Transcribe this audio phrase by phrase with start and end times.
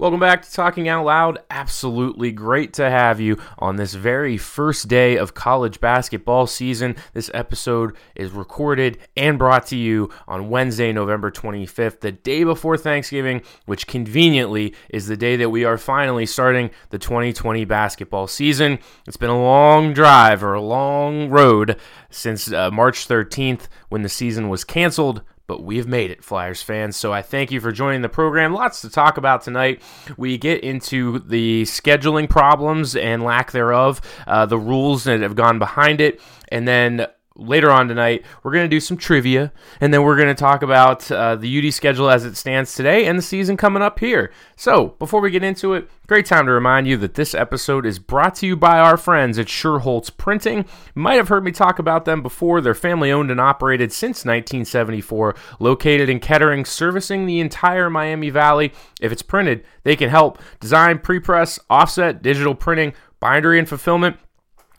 [0.00, 1.40] Welcome back to Talking Out Loud.
[1.50, 6.94] Absolutely great to have you on this very first day of college basketball season.
[7.14, 12.76] This episode is recorded and brought to you on Wednesday, November 25th, the day before
[12.76, 18.78] Thanksgiving, which conveniently is the day that we are finally starting the 2020 basketball season.
[19.04, 21.76] It's been a long drive or a long road
[22.08, 26.96] since uh, March 13th when the season was canceled but we've made it, Flyers fans.
[26.96, 28.52] So I thank you for joining the program.
[28.52, 29.82] Lots to talk about tonight.
[30.16, 35.58] We get into the scheduling problems and lack thereof, uh, the rules that have gone
[35.58, 36.20] behind it,
[36.50, 37.06] and then
[37.38, 40.62] later on tonight, we're going to do some trivia, and then we're going to talk
[40.62, 44.32] about uh, the UD schedule as it stands today and the season coming up here.
[44.56, 47.98] So, before we get into it, great time to remind you that this episode is
[47.98, 50.58] brought to you by our friends at Schuerholz Printing.
[50.94, 52.60] You might have heard me talk about them before.
[52.60, 58.72] They're family owned and operated since 1974, located in Kettering, servicing the entire Miami Valley.
[59.00, 64.16] If it's printed, they can help design, prepress, offset, digital printing, bindery and fulfillment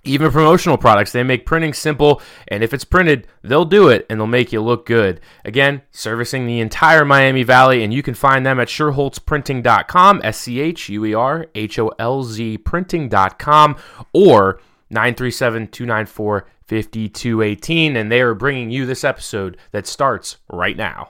[0.03, 1.11] even promotional products.
[1.11, 4.61] They make printing simple, and if it's printed, they'll do it and they'll make you
[4.61, 5.19] look good.
[5.45, 10.59] Again, servicing the entire Miami Valley, and you can find them at SchuerholzPrinting.com, S C
[10.59, 13.75] H U E R H O L Z printing.com,
[14.13, 14.59] or
[14.89, 17.95] 937 294 5218.
[17.95, 21.09] And they are bringing you this episode that starts right now.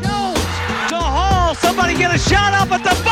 [0.00, 0.38] Jones
[0.88, 1.54] to Hall.
[1.54, 3.03] Somebody get a shot up at the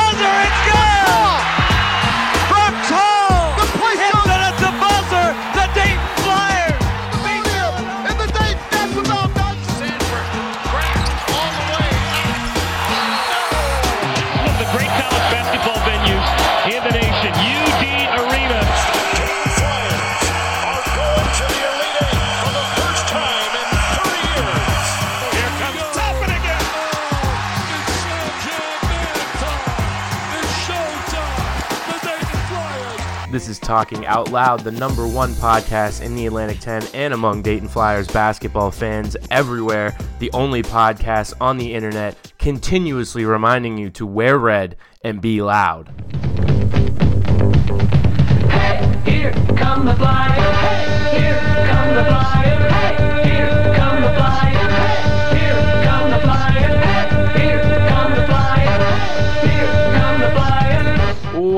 [33.62, 38.08] Talking Out Loud, the number one podcast in the Atlantic 10 and among Dayton Flyers
[38.08, 39.96] basketball fans everywhere.
[40.18, 45.88] The only podcast on the internet continuously reminding you to wear red and be loud.
[48.50, 50.56] Hey, Here come the flyers.
[50.56, 52.41] Hey, here come the flyers.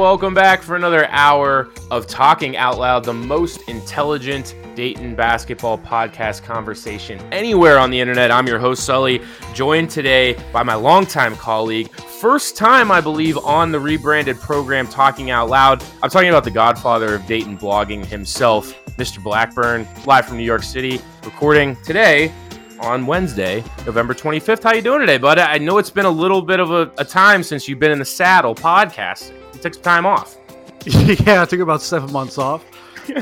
[0.05, 6.43] Welcome back for another hour of Talking Out Loud, the most intelligent Dayton basketball podcast
[6.43, 8.31] conversation anywhere on the internet.
[8.31, 9.23] I'm your host, Sully,
[9.55, 11.91] joined today by my longtime colleague.
[11.91, 15.83] First time, I believe, on the rebranded program Talking Out Loud.
[16.03, 19.25] I'm talking about the godfather of Dayton blogging himself, Mr.
[19.25, 22.31] Blackburn, live from New York City, recording today
[22.79, 24.65] on Wednesday, November 25th.
[24.65, 25.39] How you doing today, bud?
[25.39, 27.99] I know it's been a little bit of a, a time since you've been in
[27.99, 29.44] the saddle podcasting.
[29.65, 30.37] Took some time off.
[30.85, 32.63] yeah, I took about seven months off.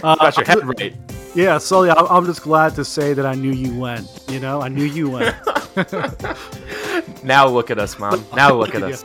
[0.05, 0.95] Uh, Got your head right.
[1.35, 4.07] Yeah, Sully, I'm I'm just glad to say that I knew you when.
[4.29, 5.35] You know, I knew you when.
[7.25, 8.25] Now look at us, mom.
[8.35, 9.05] Now look at us.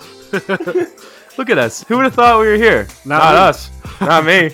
[1.38, 1.84] look at us.
[1.88, 2.88] Who would have thought we were here?
[3.06, 3.72] Not Not, us.
[4.02, 4.52] Not me.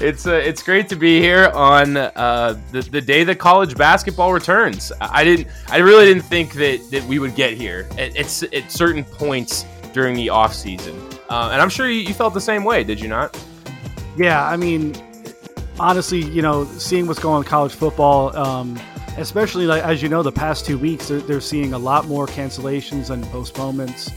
[0.00, 4.32] it's uh, it's great to be here on uh, the the day that college basketball
[4.32, 4.92] returns.
[5.00, 5.48] I I didn't.
[5.68, 9.64] I really didn't think that that we would get here at, at, at certain points
[9.92, 11.11] during the off season.
[11.32, 13.42] Uh, and I'm sure you, you felt the same way, did you not?
[14.18, 14.94] Yeah, I mean,
[15.80, 18.78] honestly, you know, seeing what's going on in college football, um,
[19.16, 22.26] especially like as you know, the past two weeks, they're, they're seeing a lot more
[22.26, 24.10] cancellations and postponements.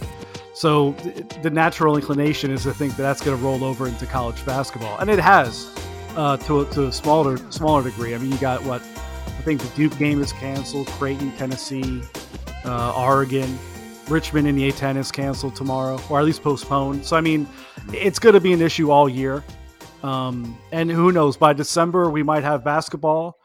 [0.55, 4.05] So th- the natural inclination is to think that that's going to roll over into
[4.05, 5.73] college basketball, and it has
[6.17, 8.13] uh, to a, to a smaller smaller degree.
[8.13, 12.01] I mean, you got what I think the Duke game is canceled, Creighton, Tennessee,
[12.65, 13.57] uh, Oregon,
[14.09, 17.05] Richmond in the A10 is canceled tomorrow, or at least postponed.
[17.05, 17.47] So I mean,
[17.91, 19.43] it's going to be an issue all year.
[20.03, 21.37] Um, and who knows?
[21.37, 23.37] By December, we might have basketball,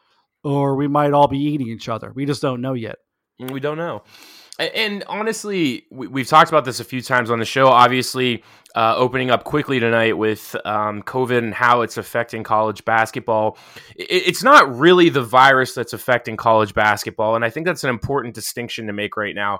[0.43, 2.11] or we might all be eating each other.
[2.13, 2.97] We just don't know yet.
[3.39, 4.03] We don't know.
[4.61, 7.67] And honestly, we, we've talked about this a few times on the show.
[7.67, 8.43] Obviously,
[8.75, 13.57] uh, opening up quickly tonight with um, COVID and how it's affecting college basketball.
[13.95, 17.35] It's not really the virus that's affecting college basketball.
[17.35, 19.59] And I think that's an important distinction to make right now.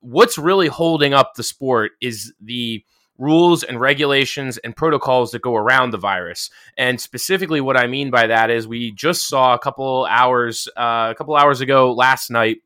[0.00, 2.84] What's really holding up the sport is the
[3.18, 6.50] rules and regulations and protocols that go around the virus.
[6.76, 11.08] And specifically, what I mean by that is we just saw a couple hours, uh,
[11.10, 12.58] a couple hours ago last night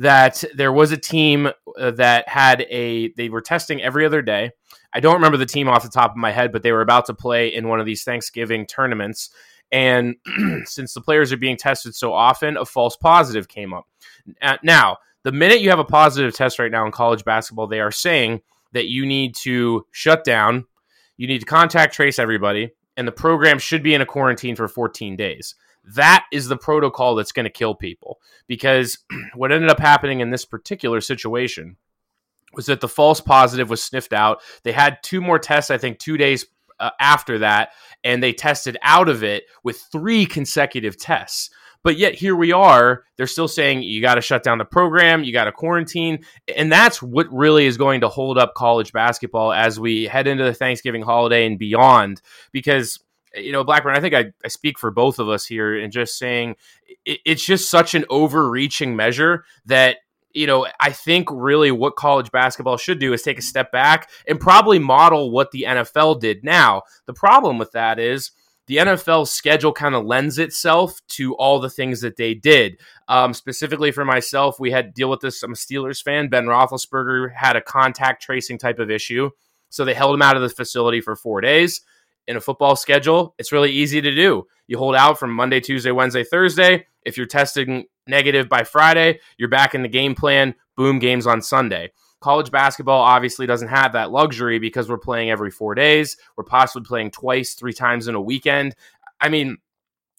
[0.00, 4.50] that there was a team uh, that had a they were testing every other day.
[4.94, 7.04] I don't remember the team off the top of my head, but they were about
[7.06, 9.28] to play in one of these Thanksgiving tournaments.
[9.70, 10.16] And
[10.64, 13.86] since the players are being tested so often, a false positive came up.
[14.62, 17.92] Now, the minute you have a positive test right now in college basketball, they are
[17.92, 18.40] saying
[18.72, 20.64] that you need to shut down,
[21.18, 24.66] you need to contact trace everybody, and the program should be in a quarantine for
[24.66, 25.54] 14 days.
[25.84, 28.98] That is the protocol that's going to kill people because
[29.34, 31.76] what ended up happening in this particular situation
[32.52, 34.40] was that the false positive was sniffed out.
[34.64, 36.46] They had two more tests, I think, two days
[36.80, 37.70] uh, after that,
[38.02, 41.50] and they tested out of it with three consecutive tests.
[41.82, 43.04] But yet here we are.
[43.16, 46.24] They're still saying you got to shut down the program, you got to quarantine,
[46.54, 50.44] and that's what really is going to hold up college basketball as we head into
[50.44, 52.20] the Thanksgiving holiday and beyond.
[52.52, 52.98] Because
[53.34, 56.18] you know, Blackburn, I think I, I speak for both of us here in just
[56.18, 56.56] saying
[57.04, 59.98] it, it's just such an overreaching measure that
[60.32, 64.08] you know, I think really what college basketball should do is take a step back
[64.28, 66.44] and probably model what the NFL did.
[66.44, 68.30] Now, the problem with that is
[68.66, 72.78] the NFL schedule kind of lends itself to all the things that they did.
[73.08, 75.42] Um, specifically for myself, we had to deal with this.
[75.42, 76.28] I'm a Steelers fan.
[76.28, 79.30] Ben Roethlisberger had a contact tracing type of issue.
[79.70, 81.80] So they held him out of the facility for four days.
[82.30, 84.46] In a football schedule, it's really easy to do.
[84.68, 86.86] You hold out from Monday, Tuesday, Wednesday, Thursday.
[87.04, 90.54] If you're testing negative by Friday, you're back in the game plan.
[90.76, 91.90] Boom, games on Sunday.
[92.20, 96.16] College basketball obviously doesn't have that luxury because we're playing every four days.
[96.36, 98.76] We're possibly playing twice, three times in a weekend.
[99.20, 99.58] I mean,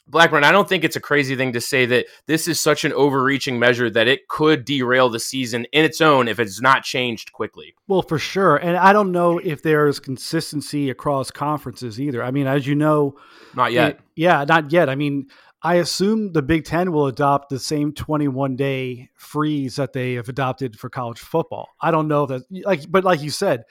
[0.08, 2.92] Blackburn, I don't think it's a crazy thing to say that this is such an
[2.92, 7.32] overreaching measure that it could derail the season in its own if it's not changed
[7.32, 7.76] quickly.
[7.88, 8.58] Well, for sure.
[8.58, 12.22] And I don't know if there's consistency across conferences either.
[12.24, 13.16] I mean, as you know,
[13.56, 13.92] Not yet.
[13.92, 14.90] it- yeah, not yet.
[14.90, 15.28] I mean,
[15.64, 20.28] I assume the Big Ten will adopt the same 21 day freeze that they have
[20.28, 21.70] adopted for college football.
[21.80, 23.64] I don't know if that, like, but like you said,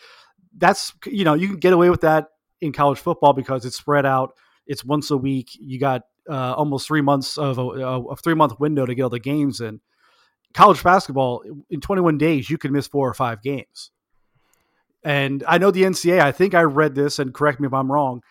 [0.57, 2.29] that's, you know, you can get away with that
[2.61, 4.35] in college football because it's spread out.
[4.67, 5.51] It's once a week.
[5.61, 9.11] You got uh, almost three months of a, a three month window to get all
[9.11, 9.81] the games in.
[10.55, 13.91] College basketball, in 21 days, you could miss four or five games.
[15.05, 17.91] And I know the NCAA, I think I read this, and correct me if I'm
[17.91, 18.23] wrong.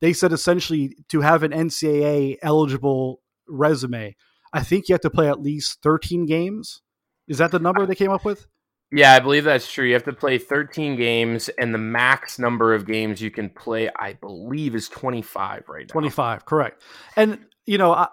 [0.00, 4.16] They said essentially to have an NCAA eligible resume,
[4.52, 6.82] I think you have to play at least 13 games.
[7.26, 8.46] Is that the number they came up with?
[8.92, 9.86] Yeah, I believe that's true.
[9.86, 13.90] You have to play 13 games, and the max number of games you can play,
[13.98, 15.92] I believe, is 25 right now.
[15.92, 16.82] 25, correct.
[17.16, 18.08] And, you know, I,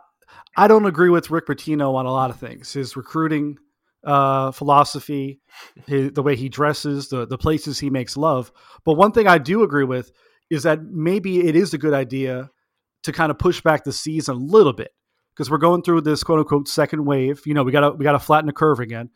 [0.58, 2.74] I don't agree with Rick Pitino on a lot of things.
[2.74, 3.58] His recruiting
[4.04, 5.40] uh, philosophy,
[5.86, 8.52] his, the way he dresses, the, the places he makes love.
[8.84, 10.12] But one thing I do agree with
[10.50, 12.50] is that maybe it is a good idea
[13.04, 14.92] to kind of push back the season a little bit
[15.34, 17.42] because we're going through this quote unquote second wave.
[17.46, 19.10] You know, we gotta we gotta flatten the curve again.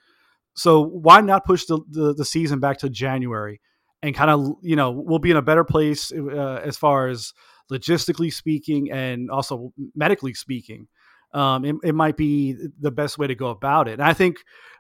[0.56, 3.62] So why not push the, the, the season back to January
[4.02, 7.34] and kind of you know we'll be in a better place uh, as far as
[7.72, 10.88] logistically speaking and also medically speaking.
[11.34, 13.94] Um, it, it might be the best way to go about it.
[13.94, 14.38] And I think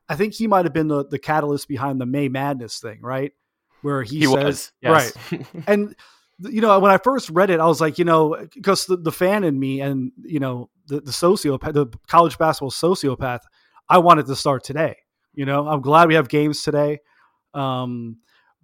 [0.07, 3.33] I think he might have been the, the catalyst behind the May Madness thing, right?
[3.81, 5.17] Where he, He says, was, yes.
[5.31, 5.95] right, and
[6.39, 9.11] you know, when I first read it, I was like, you know, because the, the
[9.11, 13.41] fan in me and you know the the sociopath, the college basketball sociopath,
[13.89, 14.97] I wanted to start today.
[15.35, 16.99] You know, I'm glad we have games today.
[17.53, 18.17] Um,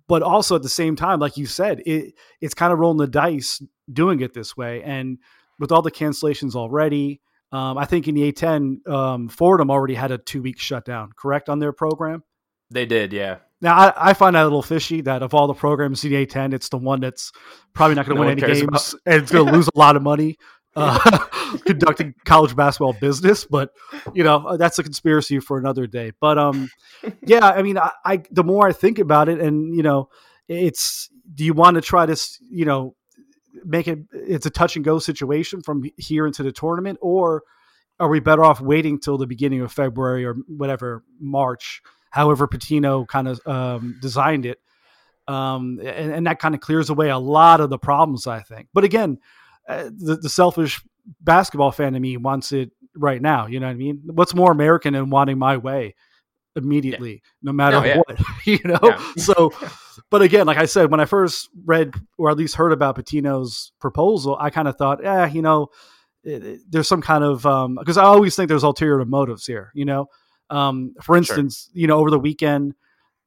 [0.07, 3.07] but also at the same time, like you said, it it's kind of rolling the
[3.07, 3.61] dice
[3.91, 4.83] doing it this way.
[4.83, 5.19] And
[5.57, 7.21] with all the cancellations already,
[7.53, 11.47] um, I think in the A10, um, Fordham already had a two week shutdown, correct,
[11.47, 12.23] on their program.
[12.69, 13.37] They did, yeah.
[13.61, 16.25] Now I, I find that a little fishy that of all the programs in the
[16.25, 17.31] A10, it's the one that's
[17.73, 19.95] probably not going to No win any games and it's going to lose a lot
[19.95, 20.37] of money
[20.75, 21.17] uh,
[21.65, 23.45] conducting college basketball business.
[23.45, 23.71] But
[24.13, 26.11] you know that's a conspiracy for another day.
[26.19, 26.69] But um,
[27.25, 30.09] yeah, I mean, I, I the more I think about it, and you know,
[30.47, 32.15] it's do you want to try to
[32.49, 32.95] you know
[33.65, 37.43] make it it's a touch and go situation from here into the tournament, or
[37.99, 41.81] are we better off waiting till the beginning of February or whatever March?
[42.09, 44.59] However, Pitino kind of um, designed it,
[45.27, 48.67] um, and, and that kind of clears away a lot of the problems, I think.
[48.73, 49.19] But again,
[49.67, 50.81] uh, the, the selfish
[51.21, 53.47] basketball fan in me wants it right now.
[53.47, 54.01] You know what I mean?
[54.05, 55.95] What's more American than wanting my way
[56.55, 57.97] immediately, no matter No, yeah.
[57.97, 58.19] what?
[58.45, 58.79] you know.
[58.83, 59.01] Yeah.
[59.17, 59.51] So,
[60.09, 63.71] but again, like I said, when I first read or at least heard about Pitino's
[63.79, 65.67] proposal, I kind of thought, eh, you know,
[66.23, 67.43] it, it- there's some kind of
[67.77, 69.71] because I always think there's ulterior motives here.
[69.73, 70.07] You know,
[70.49, 72.73] um, for instance, you know, over the weekend,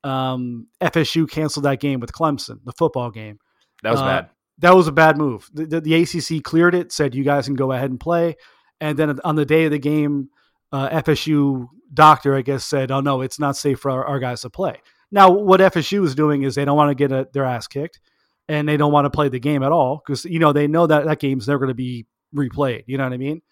[0.02, 3.38] um, FSU canceled that game with Clemson, the football game.
[3.82, 4.28] That was Uh, bad.
[4.58, 5.50] That was a bad move.
[5.52, 8.36] The, the, the ACC cleared it, said you guys can go ahead and play,
[8.80, 10.28] and then on the day of the game,
[10.72, 14.42] uh, FSU doctor, I guess, said, "Oh no, it's not safe for our, our guys
[14.42, 14.76] to play."
[15.10, 18.00] Now, what FSU is doing is they don't want to get a, their ass kicked,
[18.48, 20.86] and they don't want to play the game at all because you know they know
[20.86, 22.84] that that game's never going to be replayed.
[22.86, 23.42] You know what I mean?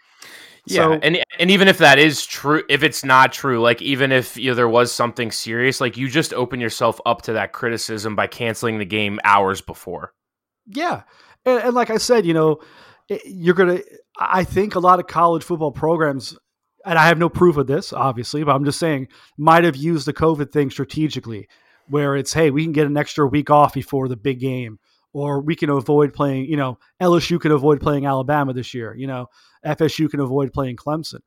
[0.67, 4.13] Yeah, So- and and even if that is true, if it's not true, like even
[4.13, 7.53] if you know, there was something serious, like you just open yourself up to that
[7.53, 10.13] criticism by canceling the game hours before.
[10.67, 11.03] Yeah,
[11.45, 12.61] and, and like I said, you know,
[13.11, 13.81] eh, you're gonna.
[14.19, 16.37] I think a lot of college football programs,
[16.85, 20.07] and I have no proof of this, obviously, but I'm just saying, might have used
[20.07, 21.49] the COVID thing strategically,
[21.89, 24.79] where it's, hey, we can get an extra week off before the big game,
[25.13, 26.47] or we can avoid playing.
[26.47, 28.95] You know, LSU can avoid playing Alabama this year.
[28.95, 29.27] You know,
[29.65, 31.21] FSU can avoid playing Clemson.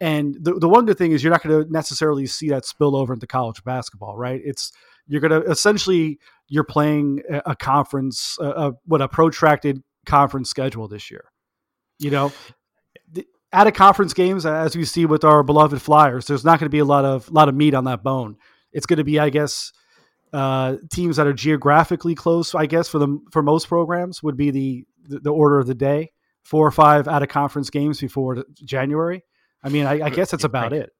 [0.00, 2.96] And the, the one good thing is you're not going to necessarily see that spill
[2.96, 4.40] over into college basketball, right?
[4.44, 4.72] It's
[5.06, 6.18] you're going to essentially
[6.48, 11.24] you're playing a, conference, a, a, what a protracted conference schedule this year.
[11.98, 12.32] You know,
[13.52, 16.70] out of conference games, as we see with our beloved Flyers, there's not going to
[16.70, 18.36] be a lot of lot of meat on that bone.
[18.72, 19.72] It's going to be, I guess,
[20.32, 22.54] uh, teams that are geographically close.
[22.54, 25.74] I guess for the for most programs would be the the, the order of the
[25.74, 26.12] day.
[26.42, 29.22] Four or five out of conference games before January.
[29.62, 30.90] I mean, I, I guess that's about it.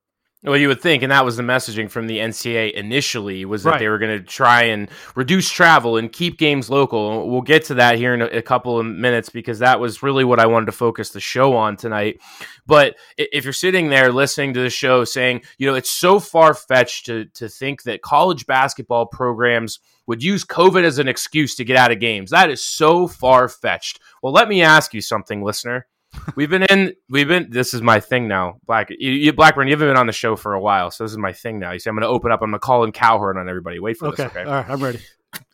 [0.44, 3.70] Well, you would think, and that was the messaging from the NCAA initially, was that
[3.70, 3.78] Right.
[3.78, 7.30] they were going to try and reduce travel and keep games local.
[7.30, 10.24] We'll get to that here in a, a couple of minutes because that was really
[10.24, 12.20] what I wanted to focus the show on tonight.
[12.66, 16.54] But if you're sitting there listening to the show saying, you know, it's so far
[16.54, 21.64] fetched to to think that college basketball programs would use COVID as an excuse to
[21.64, 24.00] get out of games, that is so far fetched.
[24.22, 25.86] Well, let me ask you something, listener.
[26.36, 26.92] We've been in.
[27.08, 27.48] We've been.
[27.50, 28.58] This is my thing now.
[28.66, 28.90] Black.
[28.90, 29.66] You, you, Blackburn.
[29.68, 31.72] You haven't been on the show for a while, so this is my thing now.
[31.72, 32.42] You see, I'm going to open up.
[32.42, 33.78] I'm going to Colin Cowherd on everybody.
[33.78, 34.32] Wait for Okay, this.
[34.32, 34.44] Okay.
[34.44, 35.00] all right, I'm ready.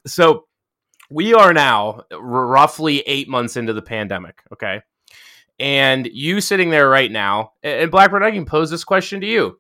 [0.07, 0.47] So
[1.11, 4.43] we are now r- roughly eight months into the pandemic.
[4.53, 4.83] Okay.
[5.61, 9.59] And you sitting there right now, and Blackburn, I can pose this question to you.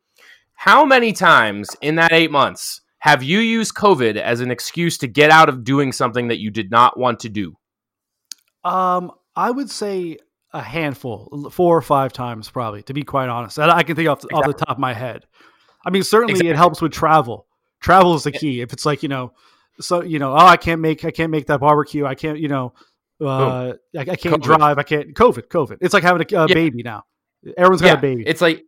[0.55, 5.07] How many times in that eight months have you used COVID as an excuse to
[5.07, 7.57] get out of doing something that you did not want to do?
[8.65, 10.19] Um, I would say
[10.53, 12.83] a handful, four or five times, probably.
[12.85, 14.95] To be quite honest, I I can think off the, off the top of my
[14.95, 15.27] head.
[15.87, 16.51] I mean, certainly Exactly.
[16.51, 17.47] it helps with travel.
[17.81, 18.61] Travel is the key.
[18.61, 19.33] If it's like you know,
[19.81, 22.05] so you know, oh, I can't make I can't make that barbecue.
[22.07, 22.73] I can't, you know,
[23.21, 24.43] uh, I, I can't COVID.
[24.43, 24.79] drive.
[24.79, 25.15] I can't.
[25.15, 25.79] COVID, COVID.
[25.81, 26.55] It's like having a, a Yeah.
[26.55, 27.05] baby now.
[27.57, 28.25] Everyone's got a baby.
[28.27, 28.65] It's like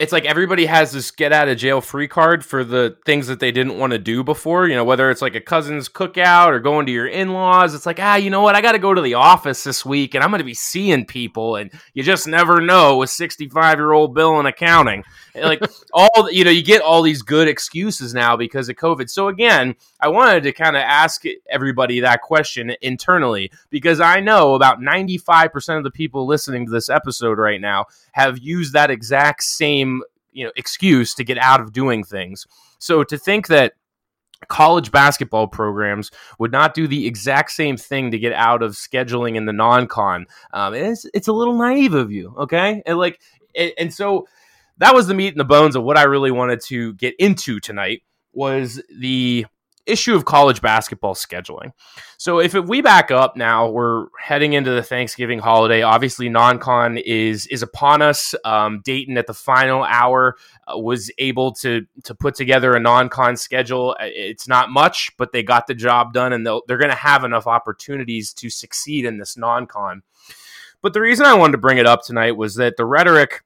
[0.00, 3.38] it's like everybody has this get out of jail free card for the things that
[3.38, 4.66] they didn't want to do before.
[4.66, 7.74] You know, whether it's like a cousin's cookout or going to your in laws.
[7.74, 8.54] It's like, ah, you know what?
[8.54, 11.04] I got to go to the office this week and I'm going to be seeing
[11.04, 11.56] people.
[11.56, 15.04] And you just never know with 65 year old Bill in accounting.
[15.34, 15.60] Like
[15.92, 19.10] all, you know, you get all these good excuses now because of COVID.
[19.10, 24.54] So again, I wanted to kind of ask everybody that question internally because I know
[24.54, 29.42] about 95% of the people listening to this episode right now have used that exact
[29.42, 32.46] same you know excuse to get out of doing things.
[32.78, 33.74] So to think that
[34.48, 39.36] college basketball programs would not do the exact same thing to get out of scheduling
[39.36, 42.82] in the non-con, um, it's it's a little naive of you, okay?
[42.86, 43.20] And like,
[43.54, 44.26] and, and so
[44.80, 47.60] that was the meat and the bones of what I really wanted to get into
[47.60, 49.46] tonight was the
[49.86, 51.72] issue of college basketball scheduling.
[52.16, 55.82] So if we back up now, we're heading into the Thanksgiving holiday.
[55.82, 58.34] Obviously, non-con is is upon us.
[58.44, 60.36] Um, Dayton at the final hour
[60.68, 63.96] uh, was able to to put together a non-con schedule.
[64.00, 67.24] Uh, It's not much, but they got the job done, and they're going to have
[67.24, 70.02] enough opportunities to succeed in this non-con.
[70.82, 73.42] But the reason I wanted to bring it up tonight was that the rhetoric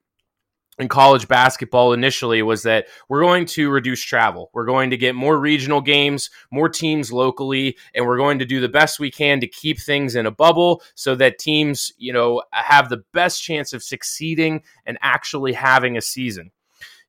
[0.79, 4.51] in college basketball initially was that we're going to reduce travel.
[4.53, 8.61] We're going to get more regional games, more teams locally, and we're going to do
[8.61, 12.43] the best we can to keep things in a bubble so that teams, you know,
[12.53, 16.51] have the best chance of succeeding and actually having a season.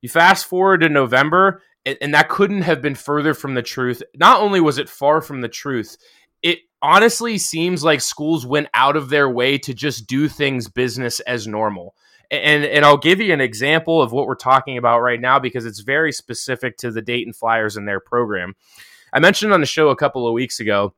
[0.00, 4.02] You fast forward to November, and, that couldn't have been further from the truth.
[4.14, 5.96] Not only was it far from the truth,
[6.42, 11.20] it honestly seems like schools went out of their way to just do things business
[11.20, 11.94] as normal.
[12.30, 15.64] And and I'll give you an example of what we're talking about right now because
[15.64, 18.54] it's very specific to the Dayton Flyers and their program.
[19.12, 20.94] I mentioned on the show a couple of weeks ago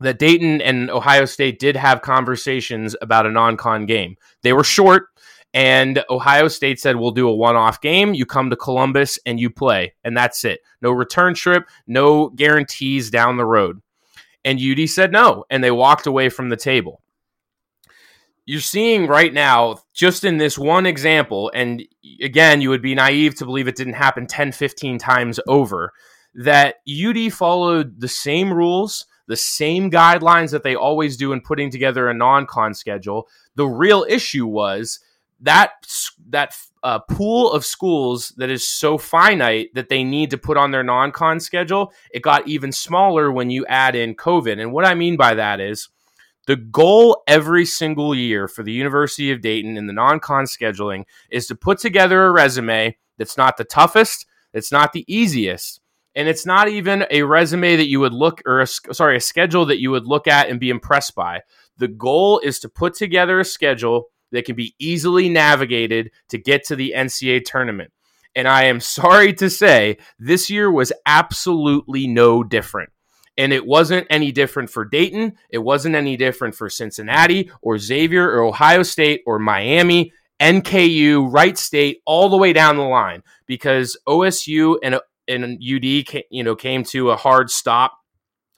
[0.00, 4.16] that Dayton and Ohio State did have conversations about a non-con game.
[4.42, 5.08] They were short
[5.54, 8.14] and Ohio State said we'll do a one-off game.
[8.14, 10.60] You come to Columbus and you play and that's it.
[10.80, 13.80] No return trip, no guarantees down the road.
[14.44, 17.01] And UD said no and they walked away from the table
[18.44, 21.82] you're seeing right now, just in this one example, and
[22.20, 25.92] again, you would be naive to believe it didn't happen 10, 15 times over,
[26.34, 31.70] that UD followed the same rules, the same guidelines that they always do in putting
[31.70, 33.28] together a non con schedule.
[33.54, 34.98] The real issue was
[35.42, 35.72] that
[36.30, 40.70] that uh, pool of schools that is so finite that they need to put on
[40.70, 44.94] their non-con schedule it got even smaller when you add in covid and what i
[44.94, 45.88] mean by that is
[46.46, 51.04] the goal every single year for the University of Dayton in the non con scheduling
[51.30, 55.80] is to put together a resume that's not the toughest, it's not the easiest,
[56.14, 59.66] and it's not even a resume that you would look or a, sorry, a schedule
[59.66, 61.40] that you would look at and be impressed by.
[61.78, 66.64] The goal is to put together a schedule that can be easily navigated to get
[66.64, 67.92] to the NCAA tournament.
[68.34, 72.90] And I am sorry to say, this year was absolutely no different.
[73.36, 75.34] And it wasn't any different for Dayton.
[75.50, 81.56] It wasn't any different for Cincinnati or Xavier or Ohio State or Miami, NKU, Wright
[81.56, 86.84] State, all the way down the line because OSU and, and UD you know, came
[86.84, 88.01] to a hard stop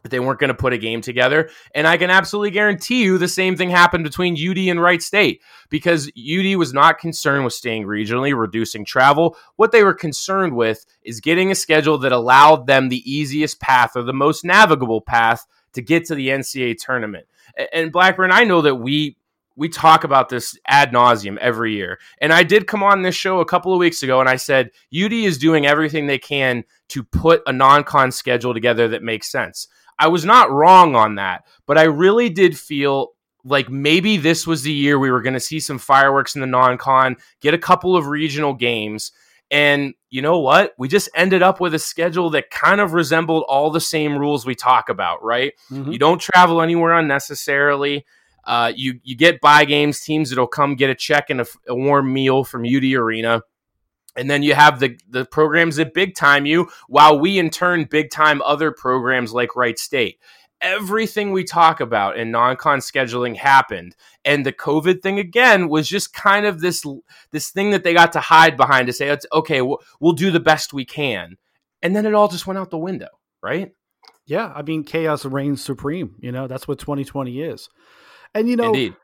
[0.04, 1.50] they weren't going to put a game together.
[1.74, 5.42] And I can absolutely guarantee you the same thing happened between UD and Wright State
[5.70, 9.36] because UD was not concerned with staying regionally, reducing travel.
[9.56, 13.96] What they were concerned with is getting a schedule that allowed them the easiest path
[13.96, 17.26] or the most navigable path to get to the NCAA tournament.
[17.72, 19.16] And Blackburn, I know that we
[19.56, 22.00] we talk about this ad nauseum every year.
[22.20, 24.70] And I did come on this show a couple of weeks ago and I said
[24.92, 29.68] UD is doing everything they can to put a non-con schedule together that makes sense.
[29.98, 34.62] I was not wrong on that, but I really did feel like maybe this was
[34.62, 37.58] the year we were going to see some fireworks in the non con, get a
[37.58, 39.12] couple of regional games.
[39.50, 40.72] And you know what?
[40.78, 44.46] We just ended up with a schedule that kind of resembled all the same rules
[44.46, 45.52] we talk about, right?
[45.70, 45.92] Mm-hmm.
[45.92, 48.06] You don't travel anywhere unnecessarily.
[48.44, 51.74] Uh, you you get buy games, teams that'll come get a check and a, a
[51.74, 53.42] warm meal from UD Arena.
[54.16, 57.84] And then you have the the programs that big time you, while we in turn
[57.84, 60.18] big time other programs like Wright State.
[60.60, 66.14] Everything we talk about in non-con scheduling happened, and the COVID thing again was just
[66.14, 66.86] kind of this
[67.32, 70.30] this thing that they got to hide behind to say, "It's okay, we'll, we'll do
[70.30, 71.36] the best we can,"
[71.82, 73.08] and then it all just went out the window,
[73.42, 73.72] right?
[74.26, 76.14] Yeah, I mean, chaos reigns supreme.
[76.20, 77.68] You know, that's what 2020 is,
[78.32, 78.96] and you know, Indeed.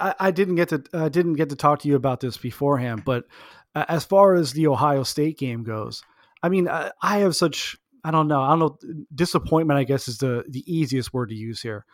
[0.00, 3.02] I, I didn't get to uh, didn't get to talk to you about this beforehand,
[3.04, 3.24] but
[3.74, 6.02] as far as the Ohio State game goes,
[6.42, 8.78] I mean, I, I have such I don't know, I don't know,
[9.14, 9.78] disappointment.
[9.78, 11.84] I guess is the the easiest word to use here.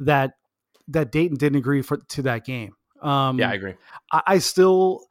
[0.00, 0.34] That
[0.88, 2.74] that Dayton didn't agree for to that game.
[3.02, 3.74] Um, yeah, I agree.
[4.12, 5.06] I, I still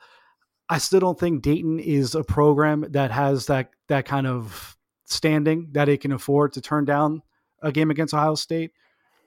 [0.69, 5.69] I still don't think Dayton is a program that has that that kind of standing
[5.71, 7.21] that it can afford to turn down
[7.61, 8.71] a game against Ohio State.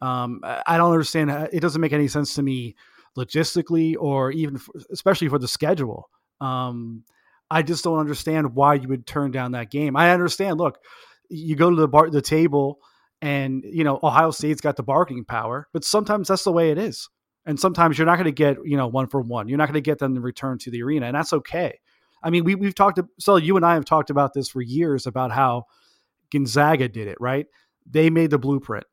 [0.00, 1.30] Um, I don't understand.
[1.52, 2.74] It doesn't make any sense to me
[3.16, 6.08] logistically or even for, especially for the schedule.
[6.42, 7.04] Um,
[7.50, 9.94] I just don't understand why you would turn down that game.
[9.96, 10.58] I understand.
[10.58, 10.78] Look,
[11.28, 12.80] you go to the bar, the table,
[13.20, 16.78] and you know Ohio State's got the bargaining power, but sometimes that's the way it
[16.78, 17.08] is.
[17.44, 19.48] And sometimes you're not going to get you know one for one.
[19.48, 21.78] You're not going to get them to return to the arena, and that's okay.
[22.22, 22.98] I mean, we we've talked.
[23.20, 25.64] So you and I have talked about this for years about how
[26.30, 27.18] Gonzaga did it.
[27.20, 27.46] Right?
[27.88, 28.84] They made the blueprint.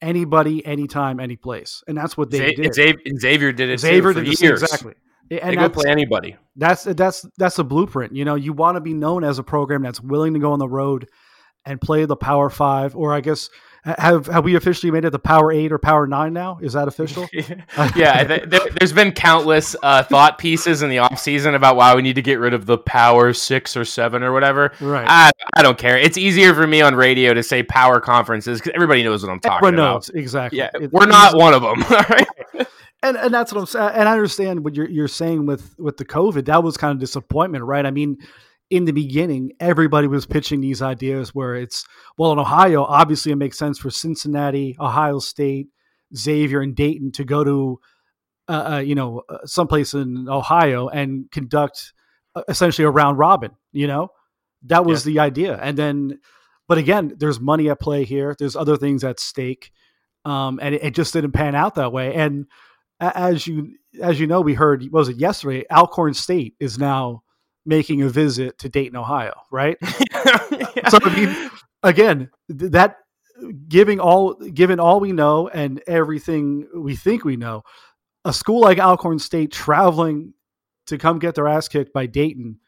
[0.00, 2.74] Anybody, anytime, any place, and that's what they Z- did.
[2.74, 3.80] Xavier, did it.
[3.80, 4.62] Xavier did years.
[4.62, 4.94] exactly.
[5.40, 6.36] And they go play anybody.
[6.56, 8.14] That's that's that's a blueprint.
[8.14, 10.58] You know, you want to be known as a program that's willing to go on
[10.58, 11.08] the road
[11.64, 13.48] and play the Power Five, or I guess
[13.84, 16.58] have have we officially made it the Power Eight or Power Nine now?
[16.62, 17.28] Is that official?
[17.96, 21.94] yeah, th- there, has been countless uh, thought pieces in the off season about why
[21.96, 24.72] we need to get rid of the Power Six or Seven or whatever.
[24.80, 25.06] Right.
[25.08, 25.96] I, I don't care.
[25.98, 29.40] It's easier for me on radio to say Power Conferences because everybody knows what I'm
[29.40, 29.94] talking Everyone about.
[29.94, 30.58] knows exactly.
[30.58, 31.82] Yeah, It- we're not one of them.
[31.90, 32.26] all right?
[33.02, 33.90] And and that's what I'm saying.
[33.94, 36.46] And I understand what you're you're saying with with the COVID.
[36.46, 37.84] That was kind of disappointment, right?
[37.84, 38.18] I mean,
[38.70, 41.84] in the beginning, everybody was pitching these ideas where it's
[42.16, 42.84] well in Ohio.
[42.84, 45.68] Obviously, it makes sense for Cincinnati, Ohio State,
[46.16, 47.80] Xavier, and Dayton to go to
[48.48, 51.92] uh, uh, you know uh, someplace in Ohio and conduct
[52.34, 53.50] uh, essentially a round robin.
[53.72, 54.08] You know,
[54.66, 55.58] that was the idea.
[55.60, 56.20] And then,
[56.68, 58.36] but again, there's money at play here.
[58.38, 59.72] There's other things at stake,
[60.24, 62.14] um, and it, it just didn't pan out that way.
[62.14, 62.46] And
[63.02, 65.64] as you as you know, we heard was it yesterday?
[65.70, 67.22] Alcorn State is now
[67.66, 69.76] making a visit to Dayton, Ohio, right?
[70.88, 71.50] So I mean,
[71.82, 72.96] again, that
[73.68, 77.62] giving all given all we know and everything we think we know,
[78.24, 80.34] a school like Alcorn State traveling
[80.86, 82.58] to come get their ass kicked by Dayton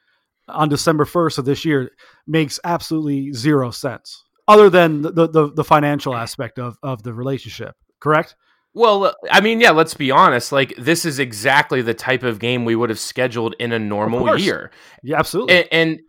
[0.49, 1.90] on December first of this year
[2.27, 4.25] makes absolutely zero sense.
[4.47, 8.37] Other than the the, the financial aspect of, of the relationship, correct?
[8.75, 10.51] Well, uh, I mean, yeah, let's be honest.
[10.51, 14.39] Like, this is exactly the type of game we would have scheduled in a normal
[14.39, 14.71] year.
[15.03, 15.55] Yeah, absolutely.
[15.57, 16.01] and and,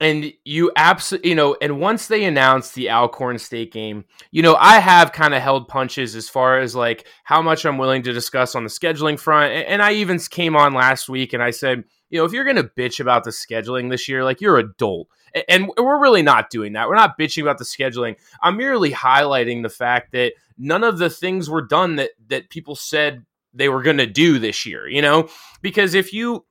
[0.00, 4.54] and you absolutely you know and once they announced the alcorn state game you know
[4.60, 8.12] i have kind of held punches as far as like how much i'm willing to
[8.12, 11.82] discuss on the scheduling front and, i even came on last week and i said
[12.10, 15.50] you know if you're gonna bitch about the scheduling this year like you're adult A-
[15.50, 19.62] and we're really not doing that we're not bitching about the scheduling i'm merely highlighting
[19.62, 23.82] the fact that none of the things were done that that people said they were
[23.82, 25.28] going to do this year you know?
[25.62, 26.44] Because if you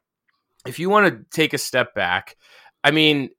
[0.65, 2.35] if you want to take a step back
[2.83, 3.29] i mean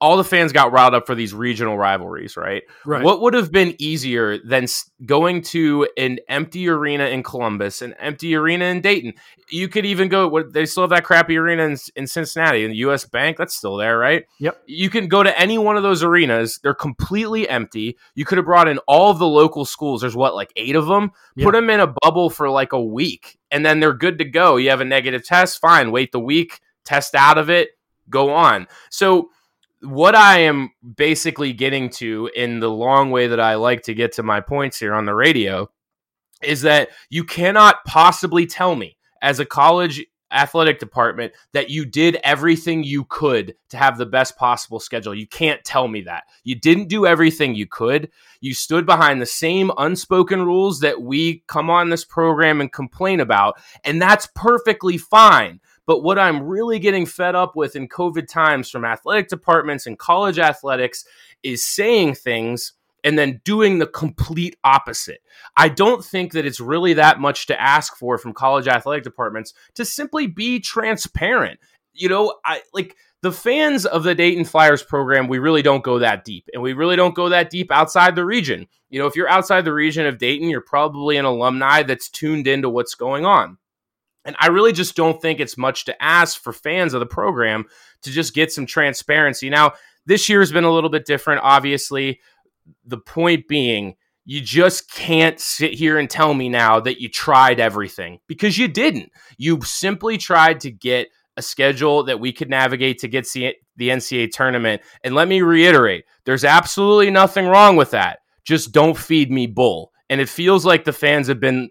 [0.00, 3.02] all the fans got riled up for these regional rivalries right right.
[3.02, 4.66] what would have been easier than
[5.06, 9.14] going to an empty arena in Columbus, an empty arena in Dayton?
[9.50, 10.42] You could even go.
[10.42, 13.04] They still have that crappy arena in, in Cincinnati, in the U.S.
[13.04, 13.36] Bank.
[13.36, 14.24] That's still there, right?
[14.38, 14.62] Yep.
[14.66, 16.60] You can go to any one of those arenas.
[16.62, 17.96] They're completely empty.
[18.14, 20.02] You could have brought in all of the local schools.
[20.02, 21.10] There's what, like eight of them.
[21.34, 21.46] Yeah.
[21.46, 24.56] Put them in a bubble for like a week, and then they're good to go.
[24.56, 25.60] You have a negative test.
[25.60, 25.90] Fine.
[25.90, 26.60] Wait the week.
[26.84, 27.70] Test out of it.
[28.08, 28.66] Go on.
[28.90, 29.30] So
[29.82, 34.12] what I am basically getting to in the long way that I like to get
[34.12, 35.70] to my points here on the radio
[36.42, 42.16] is that you cannot possibly tell me as a college athletic department that you did
[42.22, 45.14] everything you could to have the best possible schedule.
[45.14, 46.24] You can't tell me that.
[46.44, 48.10] You didn't do everything you could.
[48.40, 53.20] You stood behind the same unspoken rules that we come on this program and complain
[53.20, 55.60] about, and that's perfectly fine.
[55.90, 59.98] But what I'm really getting fed up with in COVID times from athletic departments and
[59.98, 61.04] college athletics
[61.42, 65.20] is saying things and then doing the complete opposite.
[65.56, 69.52] I don't think that it's really that much to ask for from college athletic departments
[69.74, 71.58] to simply be transparent.
[71.92, 75.98] You know, I like the fans of the Dayton Flyers program, we really don't go
[75.98, 78.68] that deep, and we really don't go that deep outside the region.
[78.90, 82.46] You know, if you're outside the region of Dayton, you're probably an alumni that's tuned
[82.46, 83.58] into what's going on.
[84.24, 87.64] And I really just don't think it's much to ask for fans of the program
[88.02, 89.48] to just get some transparency.
[89.48, 89.72] Now,
[90.06, 92.20] this year has been a little bit different, obviously.
[92.84, 97.60] The point being, you just can't sit here and tell me now that you tried
[97.60, 99.10] everything because you didn't.
[99.38, 104.30] You simply tried to get a schedule that we could navigate to get the NCAA
[104.30, 104.82] tournament.
[105.02, 108.18] And let me reiterate there's absolutely nothing wrong with that.
[108.44, 109.92] Just don't feed me bull.
[110.10, 111.70] And it feels like the fans have been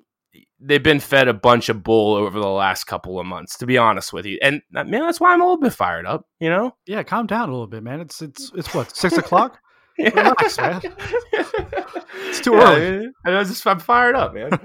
[0.62, 3.78] they've been fed a bunch of bull over the last couple of months, to be
[3.78, 4.38] honest with you.
[4.42, 6.76] And uh, man, that's why I'm a little bit fired up, you know?
[6.86, 8.02] yeah, calm down a little bit, man.
[8.02, 9.60] It's it's it's what six o'clock.
[9.98, 10.82] Relax, man.
[11.34, 13.10] it's too early.
[13.26, 14.52] I was just I'm fired up, man.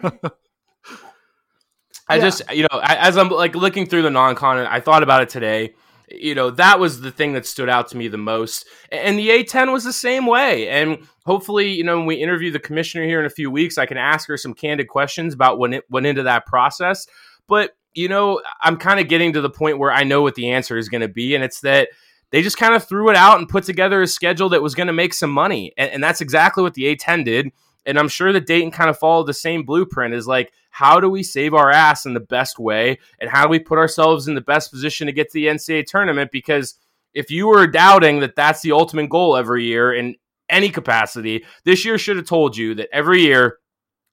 [2.09, 2.23] I Yeah.
[2.23, 5.29] just you know, I- as I'm like looking through the non-con, I thought about it
[5.29, 5.75] today.
[6.11, 8.67] You know, that was the thing that stood out to me the most.
[8.93, 10.69] And the A10 was the same way.
[10.69, 13.87] And hopefully, you know, when we interview the commissioner here in a few weeks, I
[13.87, 17.07] can ask her some candid questions about when it went into that process.
[17.49, 20.51] But, you know, I'm kind of getting to the point where I know what the
[20.51, 21.35] answer is going to be.
[21.35, 21.89] And it's that
[22.31, 24.89] they just kind of threw it out and put together a schedule that was going
[24.89, 25.73] to make some money.
[25.79, 27.51] And, and that's exactly what the A10 did.
[27.87, 31.09] And I'm sure that Dayton kind of followed the same blueprint is like, how do
[31.09, 32.99] we save our ass in the best way?
[33.21, 35.87] And how do we put ourselves in the best position to get to the NCAA
[35.87, 36.33] tournament?
[36.33, 36.75] Because
[37.15, 40.17] if you were doubting that that's the ultimate goal every year in
[40.51, 43.59] any capacity, this year should have told you that every year,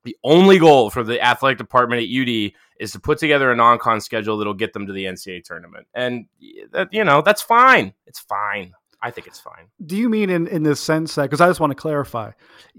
[0.04, 4.00] the only goal for the athletic department at UD is to put together a non-con
[4.00, 5.88] schedule that'll get them to the NCAA tournament.
[5.96, 6.28] And
[6.74, 7.92] that, you know, that's fine.
[8.06, 8.74] It's fine.
[9.02, 9.66] I think it's fine.
[9.84, 12.34] Do you mean in, in the sense that because I just want to clarify,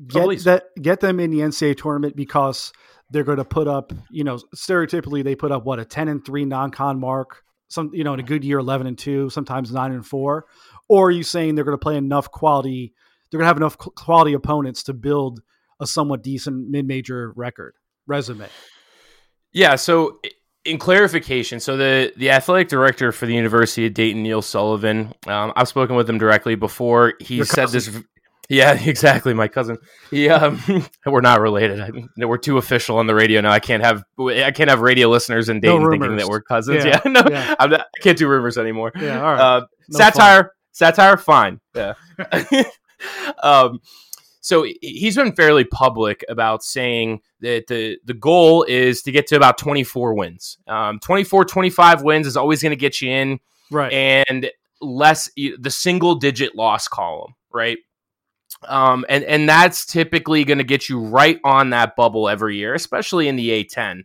[0.07, 0.45] get please.
[0.45, 2.73] that get them in the NCAA tournament because
[3.13, 6.25] they're going to put up, you know, stereotypically they put up what a ten and
[6.25, 9.93] three non-con mark, some you know in a good year eleven and two, sometimes nine
[9.93, 10.47] and four,
[10.89, 12.93] or are you saying they're going to play enough quality,
[13.31, 15.41] they're going to have enough quality opponents to build
[15.81, 17.75] a somewhat decent mid-major record
[18.07, 18.49] resume?
[19.53, 19.77] Yeah.
[19.77, 20.19] So,
[20.65, 25.53] in clarification, so the the athletic director for the University of Dayton, Neil Sullivan, um,
[25.55, 27.15] I've spoken with him directly before.
[27.21, 27.95] He Your said cousin.
[27.95, 28.05] this.
[28.53, 29.33] Yeah, exactly.
[29.33, 29.79] My cousin.
[30.11, 30.61] He, um,
[31.07, 31.81] we're not related.
[31.81, 31.91] I
[32.27, 33.51] we're too official on the radio now.
[33.51, 36.85] I can't have I can't have radio listeners in No thinking that we're cousins.
[36.85, 37.55] Yeah, Yeah, no, yeah.
[37.59, 38.93] I'm not, I can't do rumors anymore.
[38.95, 39.41] Yeah, all right.
[39.41, 41.61] Uh, No satire, satire, fine.
[41.75, 41.95] Yeah.
[43.43, 43.81] um,
[44.41, 49.27] so he- he's been fairly public about saying that the the goal is to get
[49.29, 50.59] to about 24 wins.
[50.69, 53.93] Um, 24, 25 wins is always going to get you in, right.
[53.93, 57.79] and less the single digit loss column, right?
[58.69, 62.75] Um, and and that's typically going to get you right on that bubble every year,
[62.75, 64.03] especially in the A10.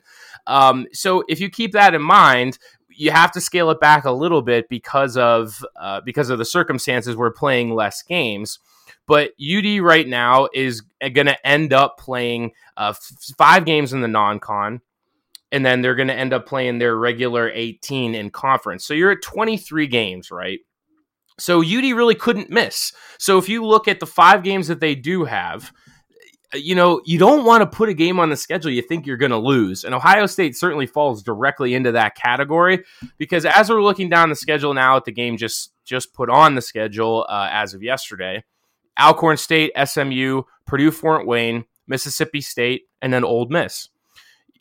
[0.47, 2.57] Um, so if you keep that in mind,
[2.89, 6.45] you have to scale it back a little bit because of uh, because of the
[6.45, 7.15] circumstances.
[7.15, 8.59] We're playing less games,
[9.05, 14.01] but UD right now is going to end up playing uh, f- five games in
[14.01, 14.81] the non-con,
[15.51, 18.85] and then they're going to end up playing their regular 18 in conference.
[18.85, 20.59] So you're at 23 games, right?
[21.39, 22.91] So UD really couldn't miss.
[23.19, 25.71] So if you look at the five games that they do have,
[26.53, 29.17] you know, you don't want to put a game on the schedule you think you're
[29.17, 29.83] going to lose.
[29.83, 32.83] And Ohio State certainly falls directly into that category
[33.17, 36.55] because as we're looking down the schedule now at the game just just put on
[36.55, 38.43] the schedule uh, as of yesterday,
[38.99, 43.89] Alcorn State, SMU, Purdue Fort Wayne, Mississippi State, and then Ole Miss.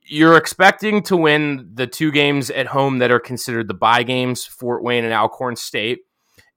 [0.08, 4.44] You're expecting to win the two games at home that are considered the bye games,
[4.44, 6.00] Fort Wayne and Alcorn State.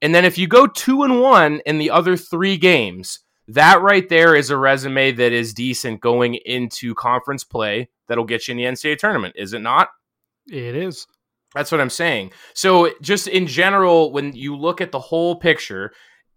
[0.01, 4.07] And then if you go two and one in the other three games, that right
[4.07, 8.57] there is a resume that is decent going into conference play that'll get you in
[8.57, 9.89] the NCAA tournament, is it not?
[10.47, 11.05] it is.
[11.55, 12.31] That's what I'm saying.
[12.53, 15.91] So, just in general, when you look at the whole picture,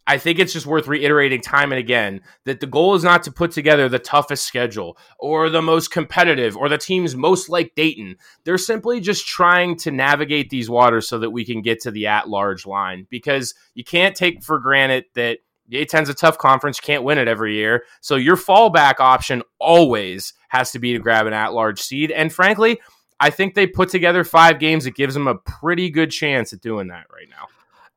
[0.07, 3.33] I think it's just worth reiterating time and again that the goal is not to
[3.33, 8.17] put together the toughest schedule or the most competitive or the teams most like Dayton.
[8.45, 12.09] They're simply just trying to navigate these waters so that we can get to the
[12.09, 15.39] at large line because you can't take for granted that
[15.69, 17.85] the A10's a tough conference, you can't win it every year.
[18.01, 22.11] So your fallback option always has to be to grab an at large seed.
[22.11, 22.81] And frankly,
[23.21, 24.85] I think they put together five games.
[24.85, 27.47] It gives them a pretty good chance at doing that right now.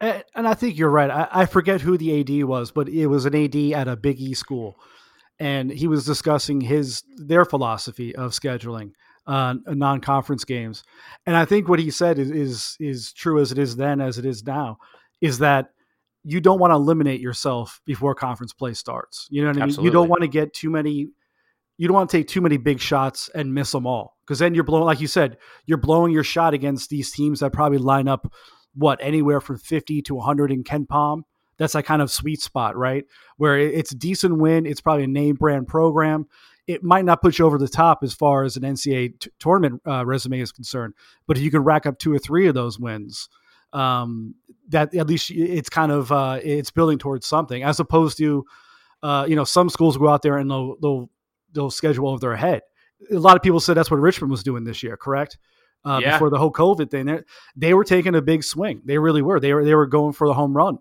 [0.01, 1.09] And, I think you're right.
[1.09, 4.19] I, I forget who the AD was, but it was an AD at a Big
[4.19, 4.75] E school,
[5.39, 8.91] and he was discussing his their philosophy of scheduling
[9.27, 10.83] uh, non-conference games.
[11.25, 14.17] And I think what he said is is is true as it is then as
[14.17, 14.77] it is now,
[15.21, 15.69] is that
[16.23, 19.27] you don't want to eliminate yourself before conference play starts.
[19.29, 19.81] You know what I mean?
[19.81, 21.09] You don't want to get too many.
[21.77, 24.55] You don't want to take too many big shots and miss them all because then
[24.55, 28.07] you're blowing, like you said, you're blowing your shot against these teams that probably line
[28.07, 28.31] up
[28.75, 31.25] what anywhere from 50 to 100 in Ken Palm.
[31.57, 33.05] That's that kind of sweet spot, right?
[33.37, 34.65] Where it's a decent win.
[34.65, 36.27] It's probably a name brand program.
[36.67, 39.81] It might not put you over the top as far as an NCAA t- tournament
[39.87, 40.95] uh, resume is concerned,
[41.27, 43.29] but if you can rack up two or three of those wins,
[43.71, 44.33] um,
[44.69, 48.43] that at least it's kind of uh, it's building towards something, as opposed to
[49.03, 51.09] uh, you know some schools go out there and they'll they'll
[51.53, 52.61] they'll schedule over their head.
[53.11, 55.37] A lot of people said that's what Richmond was doing this year, correct?
[55.85, 56.11] Uh, Yeah.
[56.13, 57.21] Before the whole COVID thing, they
[57.55, 58.81] they were taking a big swing.
[58.85, 59.39] They really were.
[59.39, 60.79] They were they were going for the home run,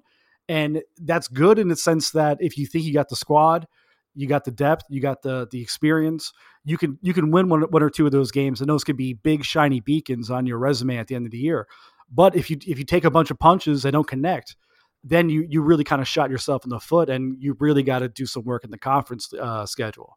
[0.49, 3.67] and that's good in the sense that if you think you got the squad,
[4.15, 6.33] you got the depth, you got the the experience,
[6.65, 8.97] you can you can win one one or two of those games, and those could
[8.97, 11.67] be big shiny beacons on your resume at the end of the year.
[12.11, 14.57] But if you if you take a bunch of punches and don't connect,
[15.03, 17.99] then you you really kind of shot yourself in the foot, and you really got
[17.99, 20.17] to do some work in the conference uh, schedule.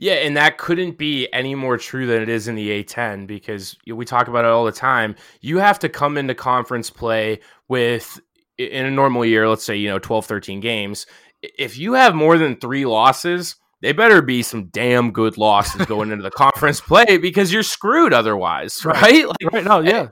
[0.00, 3.76] Yeah, and that couldn't be any more true than it is in the A10 because
[3.86, 5.16] we talk about it all the time.
[5.40, 8.20] You have to come into conference play with,
[8.58, 11.06] in a normal year, let's say, you know, 12, 13 games.
[11.42, 16.12] If you have more than three losses, they better be some damn good losses going
[16.12, 19.26] into the conference play because you're screwed otherwise, right?
[19.26, 19.64] Like, Right?
[19.64, 20.08] now, yeah,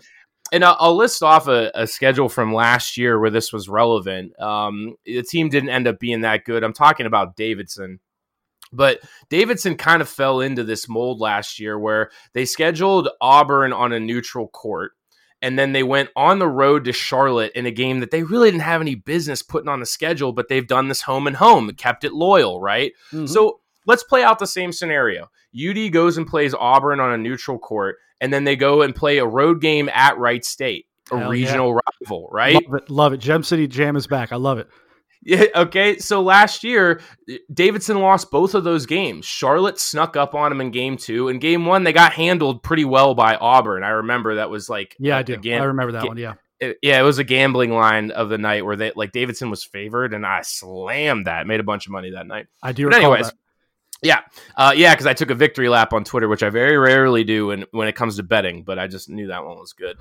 [0.53, 4.39] and I'll, I'll list off a, a schedule from last year where this was relevant.
[4.41, 6.63] Um, the team didn't end up being that good.
[6.63, 8.01] I'm talking about Davidson.
[8.73, 9.01] But
[9.31, 14.01] Davidson kind of fell into this mold last year where they scheduled Auburn on a
[14.01, 14.93] neutral court.
[15.43, 18.51] And then they went on the road to Charlotte in a game that they really
[18.51, 21.71] didn't have any business putting on the schedule, but they've done this home and home,
[21.75, 22.93] kept it loyal, right?
[23.13, 23.29] Mhm.
[23.29, 25.29] So let's play out the same scenario.
[25.55, 29.19] UD goes and plays Auburn on a neutral court, and then they go and play
[29.19, 30.87] a road game at Wright State.
[31.13, 31.31] a Hell yeah.
[31.31, 32.55] regional rival, right?
[32.55, 32.91] Love it.
[32.91, 33.19] Love it.
[33.19, 34.33] Gem City Jam is back.
[34.33, 34.67] I love it.
[35.23, 35.99] Yeah, okay.
[35.99, 37.01] So last year,
[37.53, 39.25] Davidson lost both of those games.
[39.27, 41.29] Charlotte snuck up on him in game two.
[41.29, 43.83] In game one, they got handled pretty well by Auburn.
[43.83, 45.35] I remember that was like Yeah, I do.
[45.35, 46.17] Again, I remember that ga- one.
[46.17, 46.35] Yeah.
[46.61, 49.65] it- yeah, it was a gambling line of the night where they like Davidson was
[49.65, 52.47] favored, and I slammed that, made a bunch of money that night.
[52.63, 53.39] I do But recall anyways, that.
[54.03, 54.21] yeah,
[54.57, 57.49] uh, yeah, because I took a victory lap on Twitter, which I very rarely do
[57.49, 59.97] when when it comes to betting, but I just knew that one was good.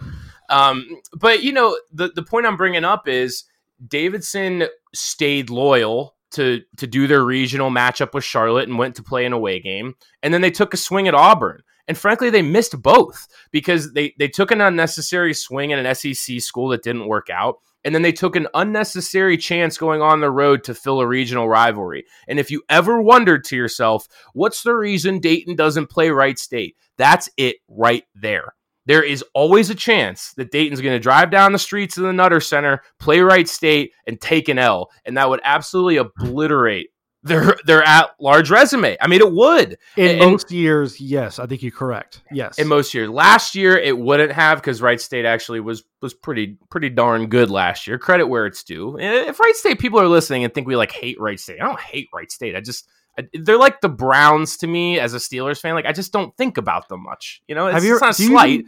[0.49, 3.45] Um, but you know, the the point I'm bringing up is
[3.89, 4.63] Davidson
[4.96, 9.34] stayed loyal to to do their regional matchup with Charlotte and went to play an
[9.34, 11.62] away game, and then they took a swing at Auburn.
[11.88, 16.42] And frankly, they missed both because they they took an unnecessary swing at an SEC
[16.42, 17.58] school that didn't work out.
[17.84, 21.48] And then they took an unnecessary chance going on the road to fill a regional
[21.48, 22.06] rivalry.
[22.28, 26.76] And if you ever wondered to yourself, what's the reason Dayton doesn't play Wright State?
[26.98, 28.56] That's it right there.
[28.86, 32.13] There is always a chance that Dayton's going to drive down the streets of the
[32.13, 34.91] Nutter Center, play Wright State, and take an L.
[35.06, 36.89] And that would absolutely obliterate
[37.24, 38.95] their their at large resume.
[39.02, 42.21] I mean, it would In and- most years, yes, I think you're correct.
[42.32, 42.60] Yes.
[42.60, 43.10] in most years.
[43.10, 47.50] Last year it wouldn't have because Wright State actually was was pretty pretty darn good
[47.50, 47.98] last year.
[47.98, 49.00] Credit where it's due.
[49.00, 51.80] If Wright State people are listening and think we like hate Wright State, I don't
[51.80, 52.56] hate Wright State.
[52.56, 52.88] I just
[53.34, 55.75] they're like the Browns to me as a Steelers fan.
[55.75, 57.41] Like I just don't think about them much.
[57.47, 58.65] You know, it's, Have you it's not do you slight.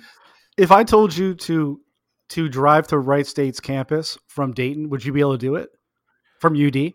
[0.57, 1.79] if I told you to
[2.29, 5.69] to drive to Wright State's campus from Dayton, would you be able to do it?
[6.39, 6.93] From UD?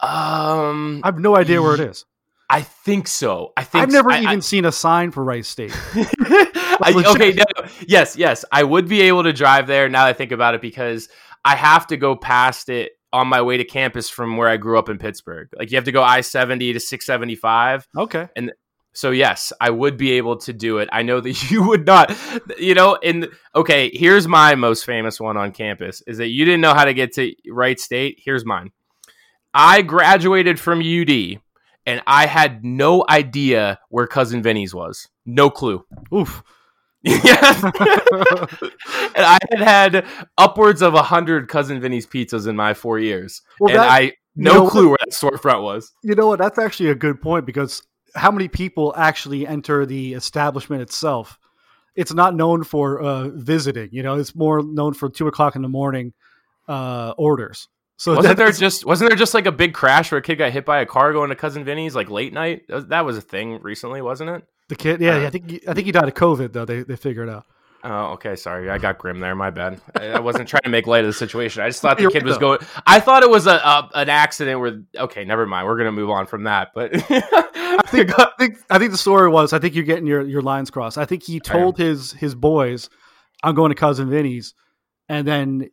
[0.00, 2.04] Um, I have no idea where it is.
[2.48, 3.52] I think so.
[3.56, 5.72] I think I've never I- I- even seen a sign for Wright State.
[5.94, 7.68] I- okay, no, no.
[7.88, 10.60] yes, yes, I would be able to drive there now that I think about it
[10.60, 11.08] because
[11.44, 14.78] I have to go past it on my way to campus from where I grew
[14.78, 15.48] up in Pittsburgh.
[15.58, 17.88] Like you have to go I seventy to six seventy five.
[17.96, 18.28] Okay.
[18.36, 18.52] And
[18.92, 20.88] so yes, I would be able to do it.
[20.92, 22.14] I know that you would not.
[22.58, 26.60] You know, and okay, here's my most famous one on campus is that you didn't
[26.60, 28.20] know how to get to Wright State.
[28.22, 28.70] Here's mine.
[29.54, 31.40] I graduated from UD
[31.86, 35.08] and I had no idea where cousin Vinny's was.
[35.24, 35.84] No clue.
[36.14, 36.42] Oof.
[37.06, 37.62] Yes.
[39.14, 40.06] and I had had
[40.38, 44.00] upwards of a hundred cousin Vinny's pizzas in my four years, Well, and that- I
[44.00, 44.12] you
[44.44, 45.92] no know clue where that storefront was.
[46.02, 46.38] You know what?
[46.38, 47.82] That's actually a good point because
[48.14, 51.38] how many people actually enter the establishment itself?
[51.94, 53.88] It's not known for uh, visiting.
[53.92, 56.12] You know, it's more known for two o'clock in the morning
[56.68, 57.68] uh, orders.
[57.98, 60.52] So Wasn't there just wasn't there just like a big crash where a kid got
[60.52, 62.62] hit by a car going to cousin Vinny's like late night?
[62.68, 64.44] That was a thing recently, wasn't it?
[64.68, 65.00] The kid?
[65.00, 66.64] Yeah, uh, I think he- I think he died of COVID though.
[66.64, 67.44] They they figured it out.
[67.84, 68.34] Oh, okay.
[68.34, 69.34] Sorry, I got grim there.
[69.36, 69.80] My bad.
[69.94, 71.62] I I wasn't trying to make light of the situation.
[71.62, 72.58] I just thought the kid was going.
[72.84, 74.82] I thought it was a, a an accident where.
[74.96, 75.66] Okay, never mind.
[75.68, 76.70] We're gonna move on from that.
[76.74, 80.22] But I think, I think I think the story was I think you're getting your,
[80.22, 80.98] your lines crossed.
[80.98, 82.88] I think he told his his boys,
[83.44, 84.54] "I'm going to cousin Vinny's,"
[85.08, 85.70] and then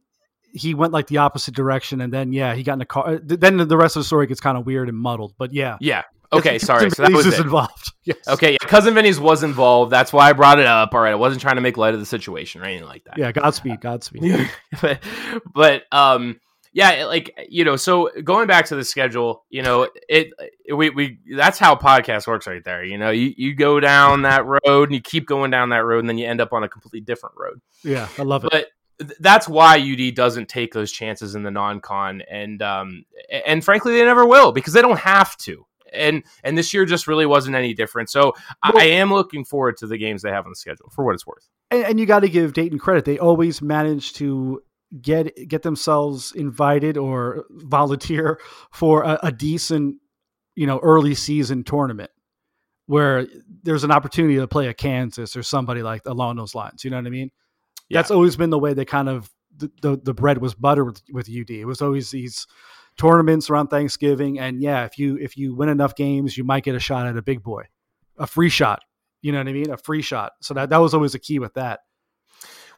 [0.53, 3.17] he went like the opposite direction, and then yeah, he got in a car.
[3.17, 5.33] Then the rest of the story gets kind of weird and muddled.
[5.37, 6.03] But yeah, yeah.
[6.31, 6.59] Okay.
[6.59, 6.89] Sorry.
[6.89, 7.39] So that was it.
[7.39, 7.91] involved.
[8.05, 8.17] Yes.
[8.27, 9.89] Okay, yeah, cousin Vinny's was involved.
[9.89, 10.93] That's why I brought it up.
[10.93, 13.17] All right, I wasn't trying to make light of the situation or anything like that.
[13.17, 13.31] Yeah.
[13.31, 13.79] Godspeed.
[13.79, 14.51] Godspeed.
[14.81, 15.01] but,
[15.53, 16.41] but um,
[16.73, 20.33] yeah, like you know, so going back to the schedule, you know, it
[20.73, 22.83] we we that's how podcast works right there.
[22.83, 25.99] You know, you you go down that road and you keep going down that road,
[25.99, 27.61] and then you end up on a completely different road.
[27.83, 28.49] Yeah, I love it.
[28.51, 28.67] But
[29.19, 33.05] that's why UD doesn't take those chances in the non-con, and um,
[33.45, 35.65] and frankly, they never will because they don't have to.
[35.91, 38.09] And and this year just really wasn't any different.
[38.09, 41.05] So I- I am looking forward to the games they have on the schedule for
[41.05, 41.47] what it's worth.
[41.71, 43.05] and, and you got to give Dayton credit.
[43.05, 44.61] They always manage to
[45.01, 48.39] get get themselves invited or volunteer
[48.71, 49.97] for a, a decent,
[50.55, 52.11] you know, early season tournament
[52.85, 53.25] where
[53.63, 56.83] there's an opportunity to play a Kansas or somebody like along those lines.
[56.83, 57.31] You know what I mean?
[57.93, 57.99] Yeah.
[57.99, 61.01] That's always been the way they kind of the, the, the bread was butter with,
[61.11, 61.51] with UD.
[61.51, 62.47] It was always these
[62.97, 66.75] tournaments around Thanksgiving, and yeah, if you if you win enough games, you might get
[66.75, 67.63] a shot at a big boy,
[68.17, 68.81] a free shot.
[69.21, 69.69] You know what I mean?
[69.71, 70.33] A free shot.
[70.41, 71.81] So that that was always a key with that.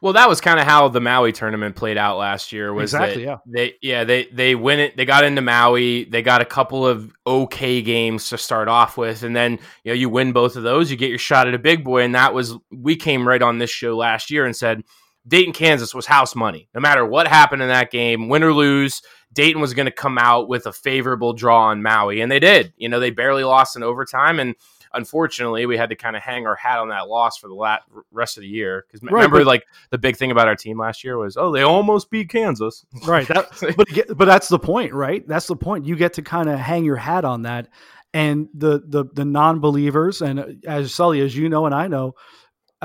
[0.02, 2.72] Well, that was kind of how the Maui tournament played out last year.
[2.72, 3.36] Was Exactly, that yeah.
[3.46, 4.96] They yeah they they win it.
[4.96, 6.04] They got into Maui.
[6.04, 9.52] They got a couple of okay games to start off with, and then
[9.84, 12.02] you know you win both of those, you get your shot at a big boy.
[12.02, 14.82] And that was we came right on this show last year and said
[15.28, 16.68] Dayton, Kansas was house money.
[16.74, 19.02] No matter what happened in that game, win or lose,
[19.32, 22.72] Dayton was going to come out with a favorable draw on Maui, and they did.
[22.76, 24.54] You know they barely lost in overtime and.
[24.94, 27.78] Unfortunately, we had to kind of hang our hat on that loss for the la-
[28.12, 30.78] rest of the year because Right, remember, but- like the big thing about our team
[30.78, 32.86] last year was, oh, they almost beat Kansas.
[33.06, 33.28] Right.
[33.28, 35.26] That, but but that's the point, right?
[35.28, 35.84] That's the point.
[35.84, 37.68] You get to kind of hang your hat on that,
[38.14, 41.88] and the the the non believers, and uh, as Sully, as you know, and I
[41.88, 42.14] know,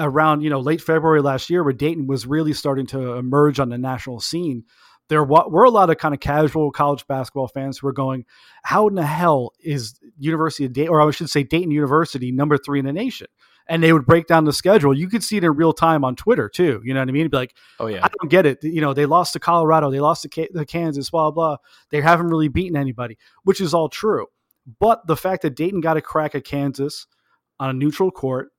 [0.01, 3.69] around you know late February last year, where Dayton was really starting to emerge on
[3.69, 4.63] the national scene,
[5.09, 8.25] there were a lot of kind of casual college basketball fans who were going,
[8.63, 12.57] "How in the hell is University of Dayton, or I should say Dayton University, number
[12.57, 13.27] three in the nation?"
[13.67, 14.93] And they would break down the schedule.
[14.97, 16.81] You could see it in real time on Twitter too.
[16.83, 17.21] You know what I mean?
[17.21, 18.03] It'd be like, Oh yeah.
[18.03, 18.63] I don't get it.
[18.63, 21.57] You know, they lost to Colorado, they lost to Ka- the Kansas, blah blah.
[21.89, 24.27] They haven't really beaten anybody, which is all true.
[24.79, 27.05] But the fact that Dayton got a crack at Kansas
[27.59, 28.49] on a neutral court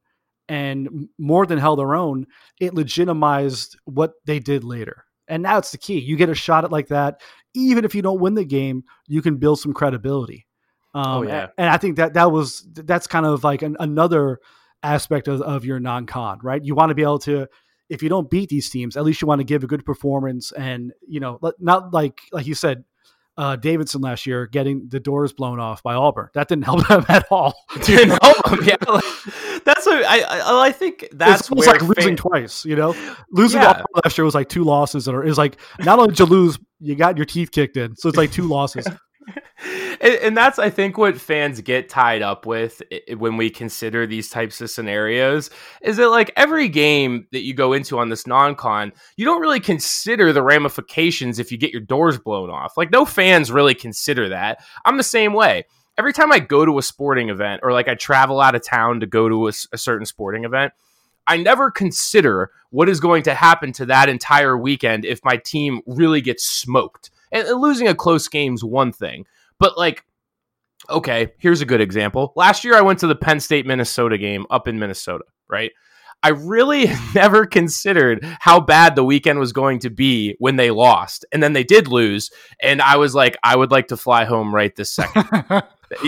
[0.48, 2.26] and more than held their own,
[2.60, 5.04] it legitimized what they did later.
[5.28, 5.98] And now it's the key.
[5.98, 7.20] You get a shot at like that,
[7.54, 10.46] even if you don't win the game, you can build some credibility.
[10.94, 11.48] Um, Oh, yeah.
[11.56, 14.40] and I think that that was that's kind of like an, another
[14.82, 16.62] aspect of, of your non-con, right?
[16.62, 17.46] You want to be able to,
[17.88, 20.52] if you don't beat these teams, at least you want to give a good performance,
[20.52, 22.84] and you know, not like like you said,
[23.36, 26.28] uh, Davidson last year getting the doors blown off by Auburn.
[26.34, 27.54] That didn't help them at all.
[27.84, 28.64] Didn't help him.
[28.64, 29.04] Yeah, like,
[29.64, 30.66] that's what I, I.
[30.66, 32.64] I think that's it's like losing twice.
[32.64, 32.94] You know,
[33.30, 33.70] losing Yeah.
[33.70, 36.58] Auburn last year was like two losses, and it's like not only did you lose,
[36.80, 37.96] you got your teeth kicked in.
[37.96, 38.86] So it's like two losses.
[40.00, 42.82] And, that's I think what fans get tied up with
[43.16, 45.50] when we consider these types of scenarios
[45.80, 49.60] is that like every game that you go into on this non-con, you don't really
[49.60, 52.76] consider the ramifications if you get your doors blown off.
[52.76, 54.58] Like no fans really consider that.
[54.84, 55.64] I'm the same way.
[55.98, 59.00] Every time I go to a sporting event or like I travel out of town
[59.00, 60.72] to go to a certain sporting event,
[61.26, 65.82] I never consider what is going to happen to that entire weekend if my team
[65.86, 67.10] really gets smoked.
[67.32, 69.26] And, and losing a close game's one thing,
[69.58, 70.04] but like,
[70.88, 72.32] okay, here's a good example.
[72.36, 75.72] Last year, I went to the Penn State Minnesota game up in Minnesota, right?
[76.22, 81.24] I really never considered how bad the weekend was going to be when they lost.
[81.32, 82.30] And then they did lose.
[82.62, 85.26] And I was like, I would like to fly home right this second.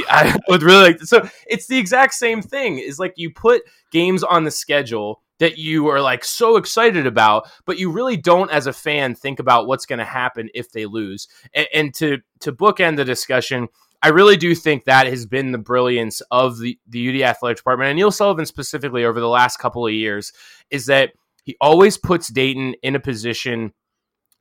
[0.09, 1.07] I would really like to.
[1.07, 2.79] So it's the exact same thing.
[2.79, 7.51] Is like you put games on the schedule that you are like so excited about,
[7.67, 10.87] but you really don't, as a fan, think about what's going to happen if they
[10.87, 11.29] lose.
[11.53, 13.69] And, and to to bookend the discussion,
[14.03, 17.91] I really do think that has been the brilliance of the the UD athletic department
[17.91, 20.33] and Neil Sullivan specifically over the last couple of years
[20.71, 21.13] is that
[21.45, 23.75] he always puts Dayton in a position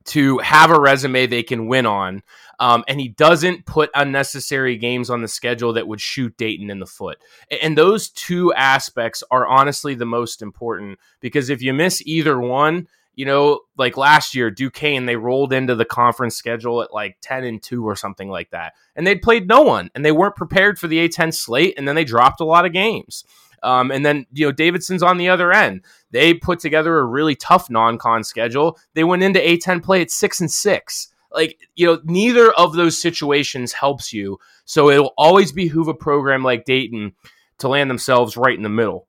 [0.06, 2.22] to have a resume they can win on.
[2.60, 6.78] Um, and he doesn't put unnecessary games on the schedule that would shoot Dayton in
[6.78, 7.18] the foot.
[7.62, 12.86] And those two aspects are honestly the most important because if you miss either one,
[13.16, 17.44] you know, like last year, Duquesne, they rolled into the conference schedule at like 10
[17.44, 18.74] and 2 or something like that.
[18.96, 21.74] And they'd played no one and they weren't prepared for the A10 slate.
[21.76, 23.24] And then they dropped a lot of games.
[23.64, 25.82] Um, and then, you know, Davidson's on the other end.
[26.10, 28.78] They put together a really tough non con schedule.
[28.94, 31.08] They went into A10 play at 6 and 6.
[31.32, 34.38] Like, you know, neither of those situations helps you.
[34.66, 37.14] So it'll always behoove a program like Dayton
[37.58, 39.08] to land themselves right in the middle.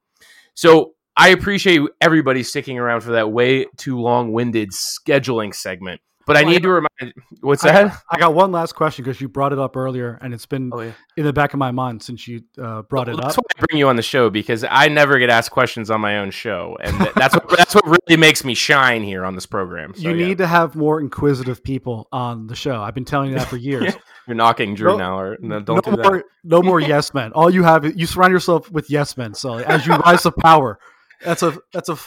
[0.56, 6.01] So I appreciate everybody sticking around for that way too long winded scheduling segment.
[6.28, 8.01] But I Well, need to remind what's I, that?
[8.09, 10.82] I got one last question because you brought it up earlier, and it's been Oh,
[10.82, 10.91] yeah.
[11.17, 13.43] in the back of my mind since you uh, brought it That's up.
[13.47, 16.01] That's why I bring you on the show because I never get asked questions on
[16.01, 19.45] my own show, and that's what that's what really makes me shine here on this
[19.45, 19.93] program.
[19.93, 20.28] So, you yeah.
[20.28, 22.82] need to have more inquisitive people on the show.
[22.82, 23.95] I've been telling you that for years.
[24.28, 26.03] You're knocking Drew No- now, or no, don't no do that.
[26.11, 27.32] more, no more yes men.
[27.34, 29.36] All you have is you surround yourself with yes men.
[29.36, 30.80] So as you rise to power,
[31.23, 31.97] that's a that's a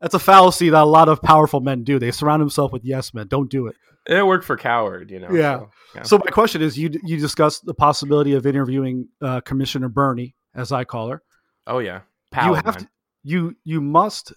[0.00, 1.98] that's a fallacy that a lot of powerful men do.
[1.98, 3.26] They surround themselves with yes men.
[3.28, 3.76] Don't do it.
[4.06, 5.30] It worked for Cowherd, you know.
[5.30, 5.58] Yeah.
[5.58, 6.02] so, yeah.
[6.02, 10.72] So my question is, you you discussed the possibility of interviewing uh, Commissioner Bernie, as
[10.72, 11.22] I call her.
[11.66, 12.00] oh yeah,
[12.44, 12.74] you have man.
[12.74, 12.88] to,
[13.22, 14.32] you you must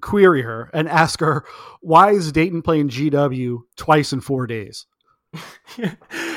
[0.00, 1.44] query her and ask her
[1.80, 4.86] why is Dayton playing GW twice in four days?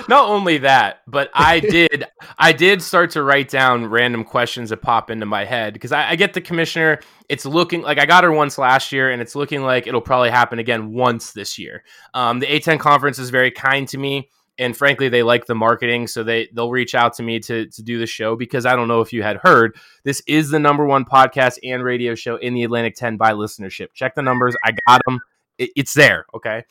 [0.07, 2.05] Not only that, but I did
[2.37, 6.11] I did start to write down random questions that pop into my head because I,
[6.11, 6.99] I get the commissioner.
[7.29, 10.29] It's looking like I got her once last year, and it's looking like it'll probably
[10.29, 11.83] happen again once this year.
[12.13, 16.07] Um, the A10 conference is very kind to me, and frankly, they like the marketing,
[16.07, 18.87] so they they'll reach out to me to to do the show because I don't
[18.87, 22.53] know if you had heard this is the number one podcast and radio show in
[22.53, 23.87] the Atlantic 10 by listenership.
[23.93, 25.19] Check the numbers, I got them.
[25.57, 26.25] It, it's there.
[26.33, 26.63] Okay,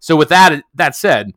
[0.00, 1.32] so with that that said.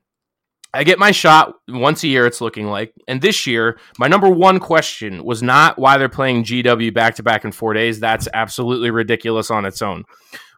[0.74, 2.94] I get my shot once a year, it's looking like.
[3.08, 7.24] And this year, my number one question was not why they're playing GW back to
[7.24, 8.00] back in four days.
[8.00, 10.04] That's absolutely ridiculous on its own.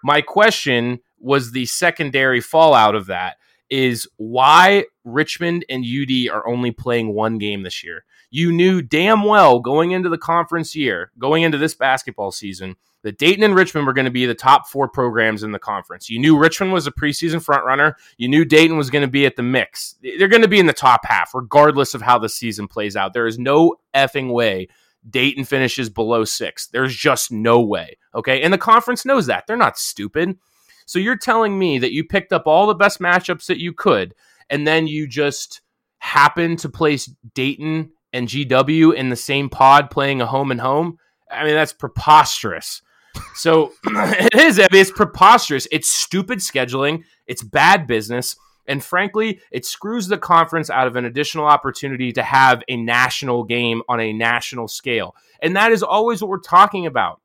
[0.04, 3.38] My question was the secondary fallout of that
[3.70, 8.04] is why Richmond and UD are only playing one game this year.
[8.32, 13.18] You knew damn well going into the conference year, going into this basketball season, that
[13.18, 16.10] Dayton and Richmond were going to be the top four programs in the conference.
[16.10, 17.96] You knew Richmond was a preseason frontrunner.
[18.18, 19.96] You knew Dayton was going to be at the mix.
[20.02, 23.14] They're going to be in the top half, regardless of how the season plays out.
[23.14, 24.70] There is no effing way
[25.10, 26.68] Dayton finishes below six.
[26.68, 27.98] There's just no way.
[28.16, 28.42] Okay.
[28.42, 29.46] And the conference knows that.
[29.48, 30.38] They're not stupid.
[30.86, 34.14] So you're telling me that you picked up all the best matchups that you could,
[34.50, 35.62] and then you just
[36.00, 40.98] happen to place Dayton and GW in the same pod playing a home and home?
[41.30, 42.82] I mean, that's preposterous.
[43.36, 44.60] So it is.
[44.60, 45.68] I mean, it's preposterous.
[45.72, 47.04] It's stupid scheduling.
[47.28, 48.36] It's bad business.
[48.68, 53.44] And frankly, it screws the conference out of an additional opportunity to have a national
[53.44, 55.16] game on a national scale.
[55.42, 57.20] And that is always what we're talking about.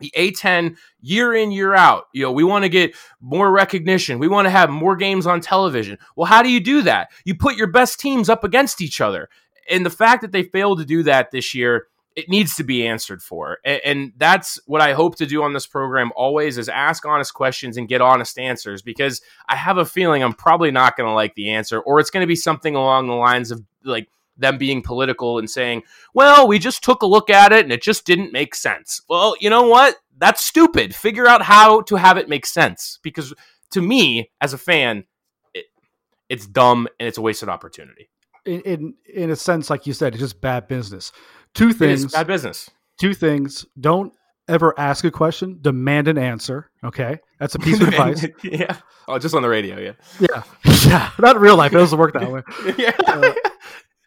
[0.00, 2.06] The A10 year in, year out.
[2.12, 4.18] You know, we want to get more recognition.
[4.18, 5.98] We want to have more games on television.
[6.16, 7.10] Well, how do you do that?
[7.24, 9.28] You put your best teams up against each other.
[9.70, 12.86] And the fact that they failed to do that this year it needs to be
[12.86, 13.58] answered for.
[13.64, 17.34] And, and, that's what i hope to do on this program always is ask honest
[17.34, 21.14] questions and get honest answers because i have a feeling i'm probably not going to
[21.14, 24.58] like the answer or it's going to be something along the lines of like them
[24.58, 25.82] being political and saying
[26.14, 29.00] well we just took a look at it and it just didn't make sense.
[29.08, 29.96] Well you know what?
[30.18, 30.94] That's stupid.
[30.94, 33.34] Figure out how to have it make sense because
[33.70, 35.04] to me as a fan
[35.54, 35.66] it,
[36.28, 38.08] it's dumb and it's a wasted opportunity
[38.44, 41.12] in, in in a sense like you said it's just bad business.
[41.54, 42.70] Two things bad business.
[42.98, 43.66] two things.
[43.78, 44.12] Don't
[44.48, 45.58] ever ask a question.
[45.60, 47.18] Demand an answer okay?
[47.38, 48.26] That's a piece of advice.
[48.42, 48.76] Yeah.
[49.08, 49.92] Oh just on the radio yeah.
[50.20, 50.42] Yeah.
[50.86, 51.10] Yeah.
[51.18, 51.72] Not in real life.
[51.72, 52.42] It doesn't work that way.
[52.76, 52.96] Yeah.
[53.06, 53.32] Uh,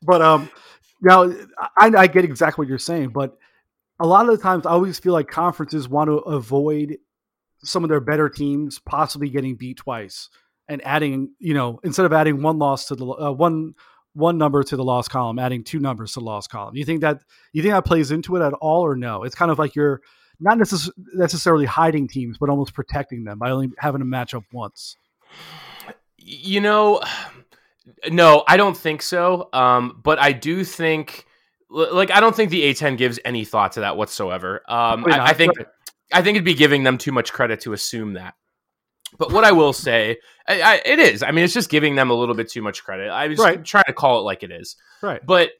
[0.03, 0.49] but um
[1.01, 1.23] now
[1.77, 3.37] I, I get exactly what you're saying but
[3.99, 6.97] a lot of the times i always feel like conferences want to avoid
[7.63, 10.29] some of their better teams possibly getting beat twice
[10.67, 13.73] and adding you know instead of adding one loss to the uh, one
[14.15, 16.75] one number to the loss column, adding two numbers to the loss column.
[16.75, 17.21] You think that
[17.53, 19.23] you think that plays into it at all, or no?
[19.23, 20.01] It's kind of like you're
[20.39, 24.43] not necess- necessarily hiding teams, but almost protecting them by only having to match up
[24.51, 24.97] once.
[26.17, 27.01] You know,
[28.09, 29.49] no, I don't think so.
[29.53, 31.25] Um, but I do think,
[31.69, 34.61] like, I don't think the A10 gives any thought to that whatsoever.
[34.67, 35.53] Um, I, I think,
[36.11, 38.33] I think it'd be giving them too much credit to assume that.
[39.17, 41.23] But what I will say, I, I, it is.
[41.23, 43.09] I mean, it's just giving them a little bit too much credit.
[43.09, 43.63] I was Right.
[43.63, 44.75] trying to call it like it is.
[45.01, 45.25] Right.
[45.25, 45.51] But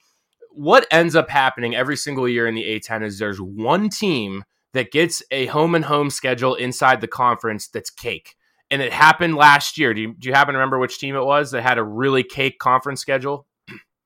[0.52, 4.44] what ends up happening every single year in the A10 is there's one team
[4.74, 8.36] that gets a home and home schedule inside the conference that's cake.
[8.72, 9.94] And it happened last year.
[9.94, 12.24] Do you, do you happen to remember which team it was that had a really
[12.24, 13.48] cake conference schedule?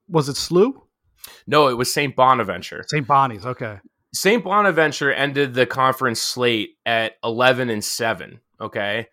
[0.08, 0.84] Was it Slew?
[1.48, 2.16] No, it was St.
[2.16, 2.84] Bonaventure.
[2.88, 3.06] St.
[3.08, 3.46] Bonnie's.
[3.46, 3.80] Okay.
[4.14, 4.44] St.
[4.44, 9.08] Bonaventure ended the conference slate at 11 and 7, okay?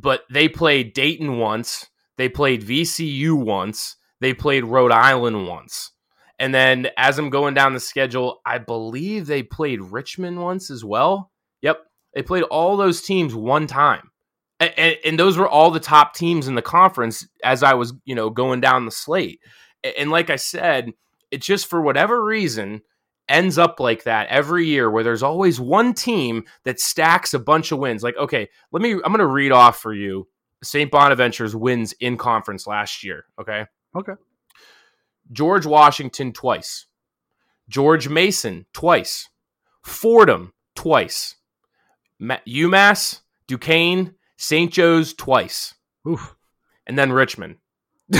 [0.00, 1.86] But they played Dayton once,
[2.16, 5.90] they played VCU once, they played Rhode Island once.
[6.38, 10.84] And then as I'm going down the schedule, I believe they played Richmond once as
[10.84, 11.32] well.
[11.62, 11.80] Yep.
[12.14, 14.12] They played all those teams one time.
[14.60, 18.16] And, and, those were all the top teams in the conference as I was, you
[18.16, 19.40] know, going down the slate.
[19.96, 20.90] And like I said,
[21.30, 22.82] it just for whatever reason
[23.28, 27.72] ends up like that every year where there's always one team that stacks a bunch
[27.72, 28.02] of wins.
[28.02, 30.28] Like, okay, let me I'm going to read off for you
[30.62, 30.90] St.
[30.90, 33.66] Bonaventure's wins in conference last year, okay?
[33.96, 34.14] Okay.
[35.30, 36.86] George Washington twice.
[37.68, 39.28] George Mason twice.
[39.82, 41.36] Fordham twice.
[42.18, 44.72] Ma- UMass, Duquesne, St.
[44.72, 45.74] Joe's twice.
[46.06, 46.34] Oof.
[46.86, 47.56] And then Richmond.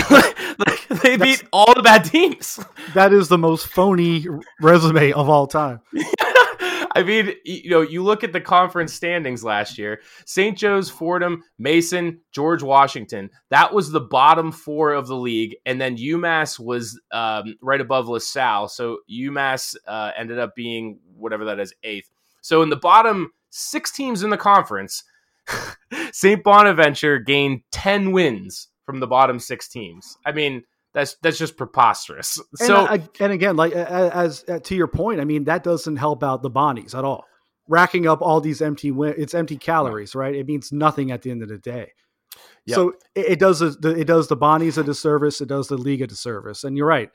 [1.03, 2.59] they beat all the bad teams.
[2.95, 4.25] That is the most phony
[4.61, 5.81] resume of all time.
[6.95, 10.57] I mean, you know, you look at the conference standings last year St.
[10.57, 13.29] Joe's, Fordham, Mason, George Washington.
[13.51, 15.55] That was the bottom four of the league.
[15.67, 18.69] And then UMass was um, right above LaSalle.
[18.69, 22.09] So UMass uh, ended up being whatever that is, eighth.
[22.41, 25.03] So in the bottom six teams in the conference,
[26.11, 26.43] St.
[26.43, 30.17] Bonaventure gained 10 wins from the bottom six teams.
[30.25, 30.63] I mean,
[30.93, 32.39] that's that's just preposterous.
[32.59, 35.97] And, So uh, and again, like as, as to your point, I mean that doesn't
[35.97, 37.25] help out the Bonnies at all.
[37.67, 40.33] Racking up all these empty it's empty calories, right?
[40.35, 41.91] It means nothing at the end of the day.
[42.65, 42.75] Yep.
[42.75, 45.41] So it, it does the it does the Bonnies a disservice.
[45.41, 46.63] It does the league a disservice.
[46.63, 47.09] And you're right.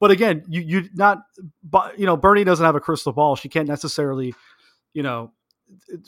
[0.00, 1.18] But again, you you not,
[1.96, 3.36] you know, Bernie doesn't have a crystal ball.
[3.36, 4.34] She can't necessarily,
[4.94, 5.32] you know,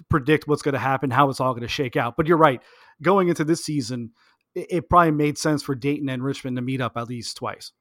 [0.09, 2.17] predict what's going to happen, how it's all going to shake out.
[2.17, 2.63] But you're right.
[3.03, 4.13] Going into this season,
[4.55, 7.73] it, it probably made sense for Dayton and Richmond to meet up at least twice.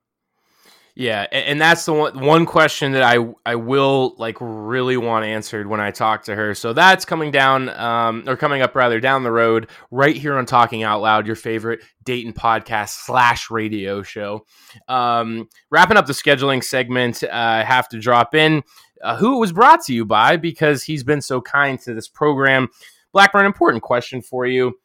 [0.95, 5.67] Yeah, and that's the one one question that I I will like really want answered
[5.67, 6.53] when I talk to her.
[6.53, 10.45] So that's coming down um or coming up rather down the road right here on
[10.45, 14.45] Talking Out Loud, your favorite Dayton podcast slash radio show.
[14.89, 18.63] Um, wrapping up the scheduling segment, uh, I have to drop in
[19.01, 22.09] uh, who it was brought to you by because he's been so kind to this
[22.09, 22.67] program.
[23.13, 24.77] Blackburn, important question for you.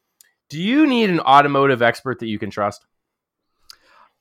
[0.49, 2.85] Do you need an automotive expert that you can trust?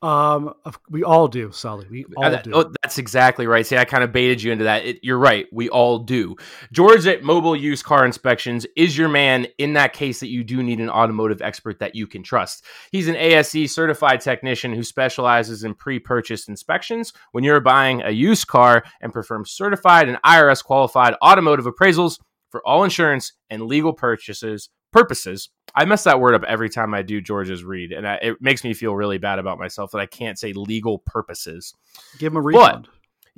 [0.04, 0.52] Um,
[0.90, 1.86] we all do, Sully.
[1.90, 2.50] We all that- do.
[2.52, 3.66] oh, that's exactly right.
[3.66, 4.84] See, I kind of baited you into that.
[4.84, 5.46] It, you're right.
[5.50, 6.36] We all do.
[6.72, 10.62] George at Mobile Used Car Inspections is your man in that case that you do
[10.62, 12.66] need an automotive expert that you can trust.
[12.92, 18.10] He's an ASE certified technician who specializes in pre purchase inspections when you're buying a
[18.10, 22.18] used car and performs certified and IRS qualified automotive appraisals
[22.50, 25.50] for all insurance and legal purchases purposes.
[25.74, 28.62] I mess that word up every time I do George's read, and I, it makes
[28.62, 31.74] me feel really bad about myself that I can't say legal purposes
[32.18, 32.88] Give him a refund.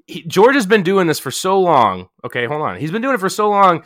[0.06, 2.08] he, George has been doing this for so long.
[2.24, 2.78] Okay, hold on.
[2.78, 3.84] He's been doing it for so long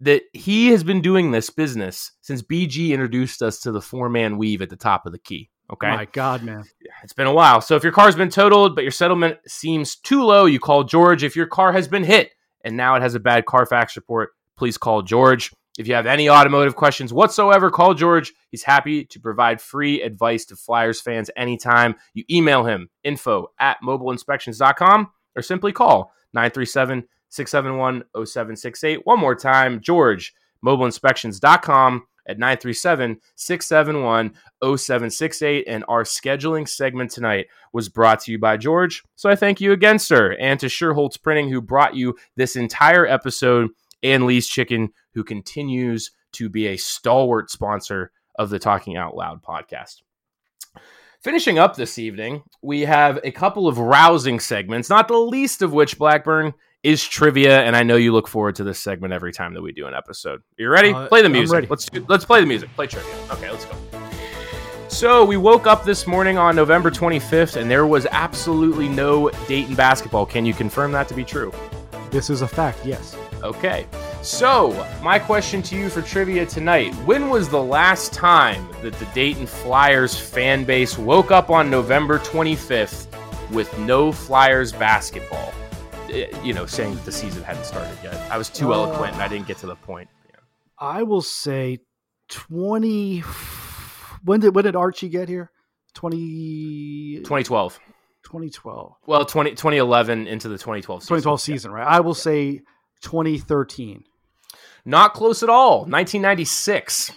[0.00, 4.36] that he has been doing this business since BG introduced us to the four man
[4.36, 5.48] weave at the top of the key.
[5.72, 5.88] Okay.
[5.88, 6.64] My God, man.
[7.04, 7.60] It's been a while.
[7.60, 11.22] So if your car's been totaled, but your settlement seems too low, you call George.
[11.22, 12.32] If your car has been hit
[12.64, 15.52] and now it has a bad Carfax report, please call George.
[15.78, 18.32] If you have any automotive questions whatsoever, call George.
[18.50, 21.94] He's happy to provide free advice to Flyers fans anytime.
[22.12, 29.06] You email him info at mobileinspections.com or simply call 937 671 0768.
[29.06, 35.64] One more time, George, mobileinspections.com at 937 671 0768.
[35.66, 39.02] And our scheduling segment tonight was brought to you by George.
[39.16, 43.06] So I thank you again, sir, and to Sherholtz Printing, who brought you this entire
[43.06, 43.70] episode,
[44.02, 49.42] and Lee's Chicken, who continues to be a stalwart sponsor of the Talking Out Loud
[49.42, 50.02] podcast.
[51.20, 55.72] Finishing up this evening, we have a couple of rousing segments, not the least of
[55.72, 59.54] which, Blackburn, is trivia, and I know you look forward to this segment every time
[59.54, 60.42] that we do an episode.
[60.56, 60.92] You ready?
[60.92, 61.70] Uh, play the music.
[61.70, 62.74] Let's do, let's play the music.
[62.74, 63.14] Play trivia.
[63.30, 63.76] Okay, let's go.
[64.88, 69.74] So we woke up this morning on November 25th, and there was absolutely no Dayton
[69.74, 70.26] basketball.
[70.26, 71.52] Can you confirm that to be true?
[72.10, 72.84] This is a fact.
[72.84, 73.16] Yes.
[73.42, 73.86] Okay.
[74.22, 79.04] So, my question to you for trivia tonight When was the last time that the
[79.06, 83.08] Dayton Flyers fan base woke up on November 25th
[83.50, 85.52] with no Flyers basketball?
[86.08, 88.14] Eh, You know, saying that the season hadn't started yet.
[88.30, 90.08] I was too Uh, eloquent and I didn't get to the point.
[90.30, 90.36] Yeah.
[90.78, 91.80] I will say
[92.28, 93.20] twenty.
[94.24, 95.50] When did when did Archie get here?
[95.94, 97.78] 20, 2012.
[98.24, 98.94] 2012.
[99.06, 101.08] Well, 20, 2011 into the 2012 season.
[101.16, 101.86] 2012 season, right?
[101.86, 102.62] I will say
[103.02, 104.04] 2013.
[104.84, 105.84] Not close at all.
[105.84, 107.12] 1996.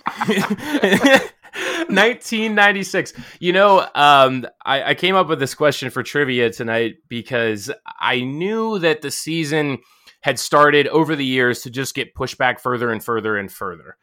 [1.88, 3.14] 1996.
[3.40, 8.22] You know, um, I, I came up with this question for trivia tonight because I
[8.22, 9.80] knew that the season
[10.22, 13.98] had started over the years to just get pushed back further and further and further.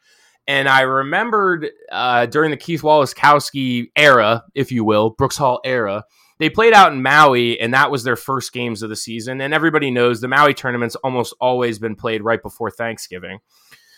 [0.47, 6.05] And I remembered uh, during the Keith Waleskowski era, if you will, Brooks Hall era,
[6.43, 9.39] they played out in Maui, and that was their first games of the season.
[9.39, 13.39] And everybody knows the Maui tournament's almost always been played right before Thanksgiving.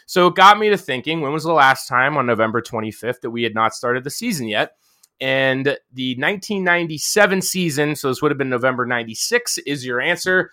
[0.06, 3.32] So it got me to thinking when was the last time on November 25th that
[3.32, 4.74] we had not started the season yet?
[5.20, 10.52] And the 1997 season, so this would have been November 96, is your answer.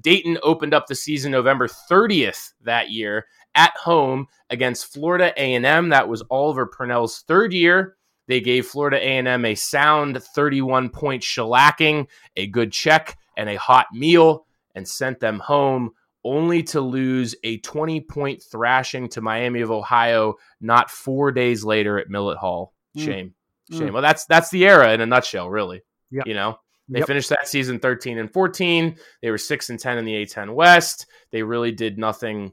[0.00, 5.90] Dayton opened up the season November 30th that year at home against Florida A&M.
[5.90, 7.96] That was Oliver Purnell's third year.
[8.28, 12.06] They gave Florida A&M a sound 31 point shellacking,
[12.36, 15.90] a good check, and a hot meal, and sent them home
[16.24, 21.98] only to lose a 20 point thrashing to Miami of Ohio not four days later
[21.98, 22.74] at Millett Hall.
[22.96, 23.04] Mm.
[23.04, 23.34] Shame.
[23.72, 23.88] Shame.
[23.88, 23.92] Mm.
[23.92, 25.82] Well, that's that's the era in a nutshell, really.
[26.10, 26.26] Yep.
[26.26, 26.58] You know,
[26.88, 27.08] they Yep.
[27.08, 28.96] finished that season 13 and 14.
[29.22, 31.06] They were 6 and 10 in the A10 West.
[31.30, 32.52] They really did nothing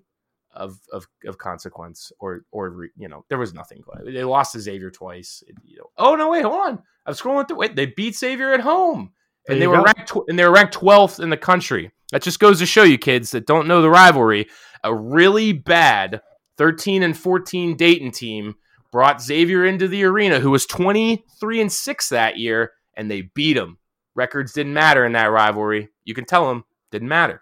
[0.55, 3.83] of of, of consequence or or you know, there was nothing.
[4.05, 5.43] They lost to Xavier twice.
[5.47, 5.89] It- you know.
[5.97, 6.83] Oh no, wait, hold on.
[7.05, 7.57] I'm scrolling through.
[7.57, 9.11] Wait, they beat Xavier at home.
[9.47, 9.83] There And they were go.
[9.83, 11.91] ranked tw- and they were ranked 12th in the country.
[12.11, 14.47] That just goes to show you kids that don't know the rivalry.
[14.83, 16.21] A really bad
[16.57, 18.55] 13 and 14 Dayton team
[18.91, 23.57] brought Xavier into the arena, who was 23 and 6 that year, and they beat
[23.57, 23.77] him.
[24.15, 25.89] Records didn't matter in that rivalry.
[26.05, 27.41] You can tell them didn't matter.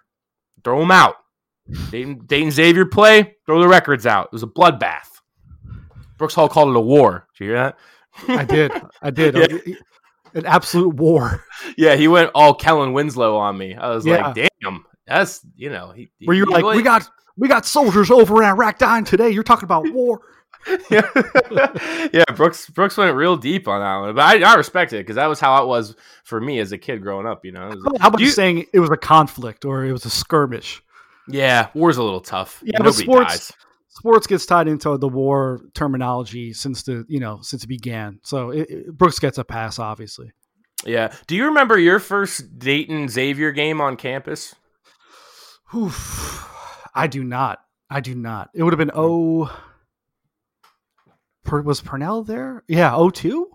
[0.64, 1.16] Throw them out.
[1.92, 4.26] Dayton, Dayton Xavier play, throw the records out.
[4.28, 5.08] It was a bloodbath.
[6.18, 7.28] Brooks Hall called it a war.
[7.38, 7.78] Did you hear that?
[8.30, 8.72] I did.
[9.02, 9.36] I did.
[9.68, 9.76] Yeah.
[10.36, 11.44] An absolute war.
[11.78, 13.76] Yeah, he went all Kellen Winslow on me.
[13.76, 14.32] I was Yeah.
[14.32, 15.92] like, damn, that's you know.
[15.92, 17.08] He, Where you're he like, really- we got
[17.38, 19.30] we got soldiers over in Iraq dying today.
[19.30, 20.22] You're talking about war.
[20.90, 21.08] yeah,
[22.14, 22.24] yeah.
[22.36, 25.28] Brooks Brooks went real deep on that one, but I, I respect it because that
[25.28, 27.46] was how it was for me as a kid growing up.
[27.46, 30.10] You know, was- How about you- saying it was a conflict or it was a
[30.10, 30.82] skirmish?
[31.28, 32.62] Yeah, war's a little tough.
[32.66, 33.52] Yeah, but sports dies.
[33.90, 38.20] sports gets tied into the war terminology since the you know since it began.
[38.24, 40.32] So it, it- Brooks gets a pass, obviously.
[40.86, 41.14] Yeah.
[41.28, 44.56] Do you remember your first Dayton Xavier game on campus?
[45.76, 46.48] Oof.
[46.94, 47.60] I do not.
[47.90, 48.50] I do not.
[48.54, 49.00] It would have been hmm.
[49.00, 49.60] oh.
[51.44, 52.64] Per, was Purnell there?
[52.68, 53.50] Yeah, 02?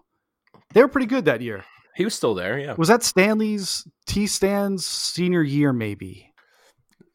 [0.74, 1.64] They were pretty good that year.
[1.96, 2.58] He was still there.
[2.58, 2.74] Yeah.
[2.76, 5.72] Was that Stanley's T Stan's senior year?
[5.72, 6.27] Maybe.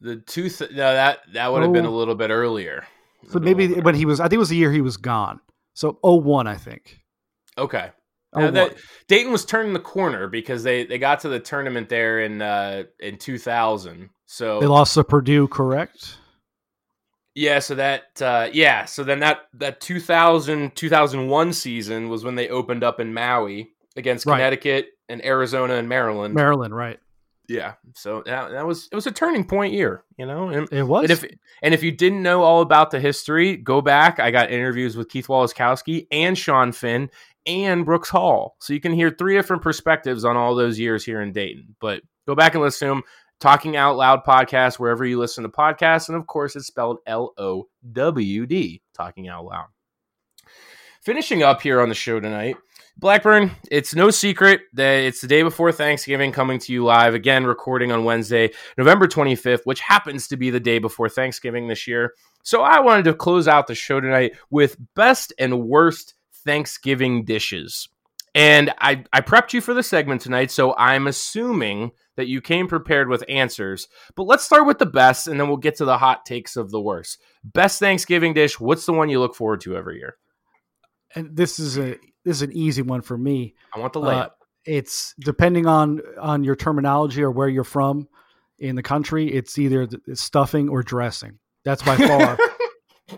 [0.03, 0.49] The two.
[0.49, 1.95] Th- no, that that would have been a Oh.
[1.97, 2.85] little bit earlier.
[3.29, 5.39] So maybe when he was, I think it was the year he was gone.
[5.75, 6.99] So 01, I think.
[7.57, 7.89] Okay.
[8.33, 8.75] Oh, Now that?
[9.07, 12.83] Dayton was turning the corner because they, they got to the tournament there in uh,
[12.99, 14.09] in 2000.
[14.25, 16.17] So They lost to Purdue, correct?
[17.35, 22.49] yeah, so that uh, yeah, so then that that 2000 2001 season was when they
[22.49, 24.35] opened up in Maui against Right.
[24.37, 26.33] Connecticut and Arizona and Maryland.
[26.33, 26.99] Maryland, right?
[27.49, 30.47] Yeah, so that, that was it was a turning point year, you know.
[30.49, 31.03] And, It was.
[31.03, 31.25] and if
[31.61, 34.19] and if you didn't know all about the history, go back.
[34.19, 37.09] I got interviews with Keith Waleskowski and Sean Finn
[37.45, 41.21] and Brooks Hall, so you can hear three different perspectives on all those years here
[41.21, 41.75] in Dayton.
[41.81, 43.03] But go back and listen to them.
[43.41, 47.33] Talking Out Loud podcast wherever you listen to podcasts, and of course, it's spelled L
[47.37, 48.81] O W D.
[48.93, 49.65] Talking Out Loud.
[51.01, 52.55] Finishing up here on the show tonight,
[52.95, 57.45] Blackburn, it's no secret that it's the day before Thanksgiving coming to you live, again,
[57.45, 62.13] recording on Wednesday, November 25th, which happens to be the day before Thanksgiving this year.
[62.43, 66.13] So I wanted to close out the show tonight with best and worst
[66.45, 67.89] Thanksgiving dishes.
[68.35, 72.67] And I, I prepped you for the segment tonight, so I'm assuming that you came
[72.67, 73.87] prepared with answers.
[74.15, 76.71] But let's start with the best, and then we'll get to the hot takes of
[76.71, 77.19] the worst.
[77.43, 80.17] Best Thanksgiving dish, what's the one you look forward to every year?
[81.15, 83.55] and this is a this is an easy one for me.
[83.75, 84.29] I want the Uh,
[84.65, 88.07] it's depending on on your terminology or where you're from
[88.59, 89.31] in the country.
[89.31, 91.39] It's either it's stuffing or dressing.
[91.65, 92.37] That's by far.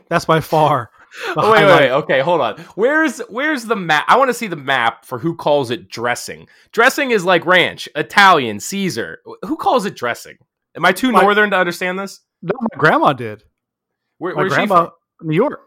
[0.10, 0.90] that's by far.
[1.38, 1.92] Oh, wait, wait, wait.
[1.92, 2.58] Okay, hold on.
[2.76, 4.06] Where's where's the map?
[4.08, 6.48] I want to see the map for who calls it dressing.
[6.74, 9.20] Dressing is like ranch, Italian, Caesar.
[9.44, 10.38] Who calls it dressing?
[10.76, 12.20] Am I too My- northern to understand this?
[12.42, 13.44] No, my grandma did.
[14.18, 14.90] Where, My where's she grandma,
[15.22, 15.62] New York,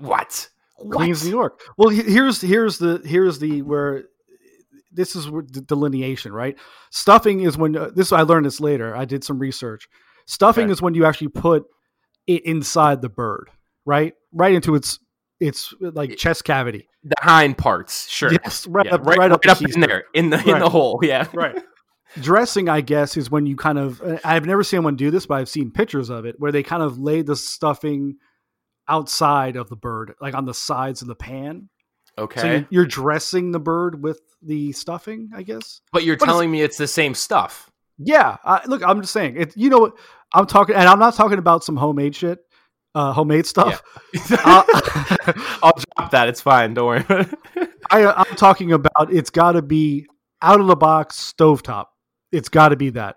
[0.00, 0.50] from?
[0.78, 0.96] What?
[0.96, 1.60] Queens, New York.
[1.78, 4.04] Well, here's here's the here's the where
[4.92, 6.56] this is the delineation, right?
[6.90, 8.94] Stuffing is when uh, this I learned this later.
[8.96, 9.88] I did some research.
[10.26, 10.72] Stuffing Okay.
[10.72, 11.64] is when you actually put
[12.26, 13.50] it inside the bird,
[13.84, 14.14] right?
[14.32, 14.98] Right into its
[15.40, 16.88] its like chest cavity.
[17.04, 18.32] The hind parts, sure.
[18.32, 20.52] Yes, right Yeah, up, right, right, up, right up the in there, in the in
[20.54, 20.58] Right.
[20.60, 20.98] the hole.
[21.02, 21.28] Yeah.
[21.32, 21.56] right.
[22.20, 24.00] Dressing, I guess, is when you kind of.
[24.24, 26.82] I've never seen anyone do this, but I've seen pictures of it where they kind
[26.82, 28.16] of lay the stuffing
[28.88, 31.68] outside of the bird, like on the sides of the pan.
[32.18, 32.40] Okay.
[32.40, 35.80] So you're, you're dressing the bird with the stuffing, I guess.
[35.92, 37.70] but you're is- telling me it's the same stuff.
[37.98, 39.56] Yeah, I, look, I'm just saying it.
[39.56, 39.94] You know, what
[40.34, 42.40] I'm talking, and I'm not talking about some homemade shit,
[42.94, 43.82] uh, homemade stuff.
[44.30, 44.62] Uh,
[45.62, 46.28] I'll drop that.
[46.28, 46.74] It's fine.
[46.74, 47.04] Don't worry.
[47.90, 50.06] I, I'm talking about it's got to be
[50.42, 51.86] out of the box stovetop.
[52.32, 53.16] It's got to be that.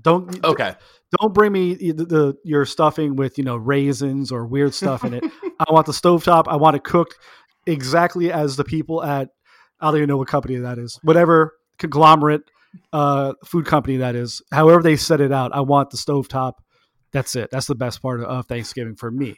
[0.00, 0.74] Don't okay.
[1.18, 5.14] Don't bring me the, the your stuffing with you know raisins or weird stuff in
[5.14, 5.24] it.
[5.60, 6.44] I want the stovetop.
[6.48, 7.16] I want it cooked
[7.66, 9.28] exactly as the people at
[9.80, 10.98] I don't even know what company that is.
[11.02, 12.42] Whatever conglomerate
[12.92, 14.42] uh, food company that is.
[14.52, 16.54] However they set it out, I want the stovetop.
[17.12, 17.48] That's it.
[17.50, 19.36] That's the best part of Thanksgiving for me.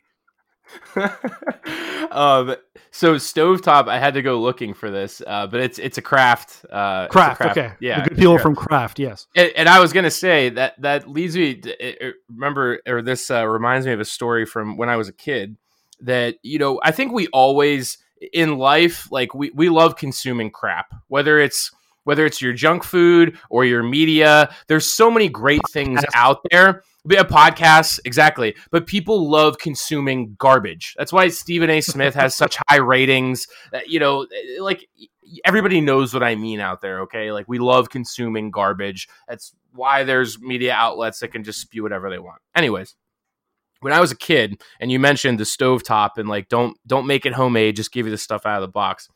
[2.10, 2.56] um,
[2.90, 6.64] so stovetop, I had to go looking for this, uh, but it's it's a Kraft.
[6.70, 7.72] Uh, it's a Kraft, okay.
[7.80, 8.02] yeah.
[8.02, 9.26] the good people from Kraft, yes.
[9.36, 11.56] And, and I was gonna say that that leads me.
[11.56, 14.96] To, it- it- remember, or this uh, reminds me of a story from when I
[14.96, 15.56] was a kid.
[16.02, 17.98] That you know, I think we always
[18.32, 21.70] in life, like we we love consuming crap, whether it's
[22.04, 24.52] whether it's your junk food or your media.
[24.66, 26.82] There's so many great things out there.
[27.09, 28.57] Yeah, podcasts, exactly.
[28.70, 30.94] But people love consuming garbage.
[30.98, 31.80] That's why Stephen A.
[31.80, 33.46] Smith has such high ratings.
[33.72, 34.26] Uh, You know,
[34.59, 34.86] like
[35.44, 37.32] everybody knows what I mean out there, okay?
[37.32, 39.09] Like we love consuming garbage.
[39.28, 42.40] That's why there's media outlets that can just spew whatever they want.
[42.55, 42.96] Anyways,
[43.80, 47.24] when I was a kid and you mentioned the stovetop and like don't don't make
[47.24, 49.09] it homemade, just give you the stuff out of the box.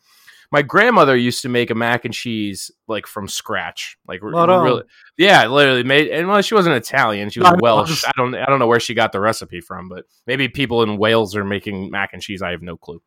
[0.55, 3.98] My grandmother used to make a mac and cheese like from scratch.
[4.07, 4.64] Like r- Right on.
[4.64, 4.82] really
[5.18, 8.05] Yeah, literally made and well she wasn't Italian, she was I Welsh.
[8.07, 10.96] I don't I don't know where she got the recipe from, but maybe people in
[10.96, 13.02] Wales are making mac and cheese, I have no clue.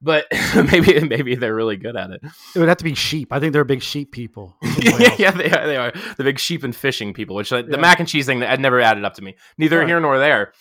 [0.00, 0.26] But
[0.72, 2.20] maybe maybe they're really good at it.
[2.54, 3.32] It would have to be sheep.
[3.32, 4.54] I think they're big sheep people.
[4.78, 5.66] yeah, yeah, they are.
[5.66, 7.34] They are the big sheep and fishing people.
[7.34, 9.34] Which uh, the mac and cheese thing that never added up to me.
[9.58, 9.88] Neither Right.
[9.88, 10.52] here nor there.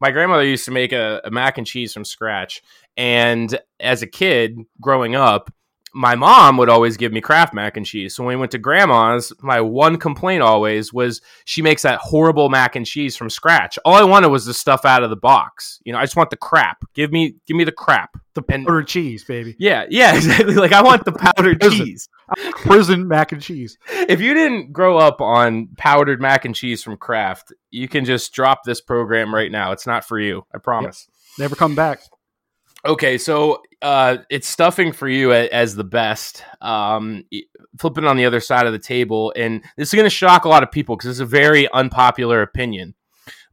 [0.00, 2.62] My grandmother used to make a, a mac and cheese from scratch,
[2.96, 5.52] and as a kid growing up,
[5.94, 8.14] my mom would always give me Kraft mac and cheese.
[8.16, 12.48] So when we went to grandma's, my one complaint always was she makes that horrible
[12.48, 13.78] mac and cheese from scratch.
[13.84, 15.80] All I wanted was the stuff out of the box.
[15.84, 16.84] You know, I just want the crap.
[16.94, 18.16] Give me, give me the crap.
[18.34, 19.54] The powdered cheese, baby.
[19.60, 20.54] Yeah, yeah, exactly.
[20.54, 22.08] Like I want the powdered cheese
[22.56, 23.78] Prison mac and cheese.
[23.88, 28.32] if you didn't grow up on powdered mac and cheese from Kraft, you can just
[28.32, 29.70] drop this program right now.
[29.70, 30.44] It's not for you.
[30.52, 31.06] I promise.
[31.38, 32.00] Never come back.
[32.86, 36.44] Okay, so uh, it's stuffing for you as the best.
[36.60, 37.24] Um,
[37.78, 40.48] flipping on the other side of the table, and this is going to shock a
[40.50, 42.94] lot of people because it's a very unpopular opinion.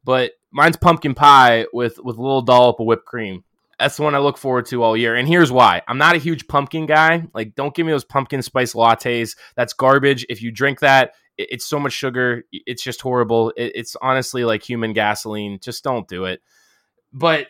[0.04, 3.44] But mine's pumpkin pie with with a little dollop of whipped cream.
[3.78, 6.18] That's the one I look forward to all year, and here's why: I'm not a
[6.18, 7.24] huge pumpkin guy.
[7.32, 9.34] Like, don't give me those pumpkin spice lattes.
[9.56, 10.26] That's garbage.
[10.28, 12.44] If you drink that, it- it's so much sugar.
[12.52, 13.50] It's just horrible.
[13.56, 15.58] It- It's honestly like human gasoline.
[15.62, 16.42] Just don't do it.
[17.14, 17.46] But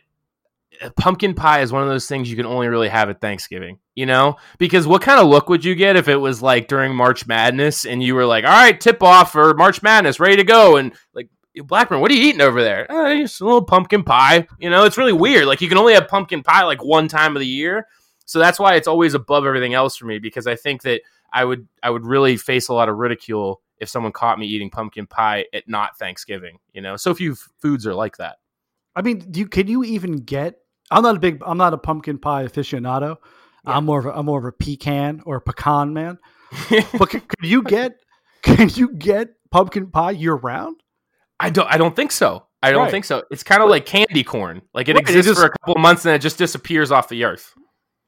[0.96, 4.06] pumpkin pie is one of those things you can only really have at Thanksgiving, you
[4.06, 4.36] know?
[4.58, 7.84] Because what kind of look would you get if it was like during March Madness
[7.84, 10.76] and you were like, all right, tip off for March Madness, ready to go?
[10.76, 12.90] And like, Blackburn, what are you eating over there?
[12.90, 14.46] "Uh, just a little pumpkin pie.
[14.58, 15.44] You know, it's really weird.
[15.44, 17.86] Like, you can only have pumpkin pie like one time of the year.
[18.24, 21.02] So that's why it's always above everything else for me because I think that
[21.32, 24.70] I would I would really face a lot of ridicule if someone caught me eating
[24.70, 26.96] pumpkin pie at not Thanksgiving, you know?
[26.96, 28.36] So few foods are like that.
[28.94, 30.58] I mean, do you, can you even get?
[30.92, 31.42] I'm not a big.
[31.44, 33.16] I'm not a pumpkin pie aficionado.
[33.64, 36.18] I'm more of a, I'm more of a pecan or a pecan man.
[36.98, 37.92] but can, can you get?
[38.42, 40.82] Can you get pumpkin pie year round?
[41.40, 41.68] I don't.
[41.68, 42.46] I don't think so.
[42.62, 42.90] I don't Right.
[42.90, 43.24] think so.
[43.30, 44.62] It's kind of like candy corn.
[44.74, 46.90] Like it Right, it exists just- for a couple of months and it just disappears
[46.92, 47.54] off the earth.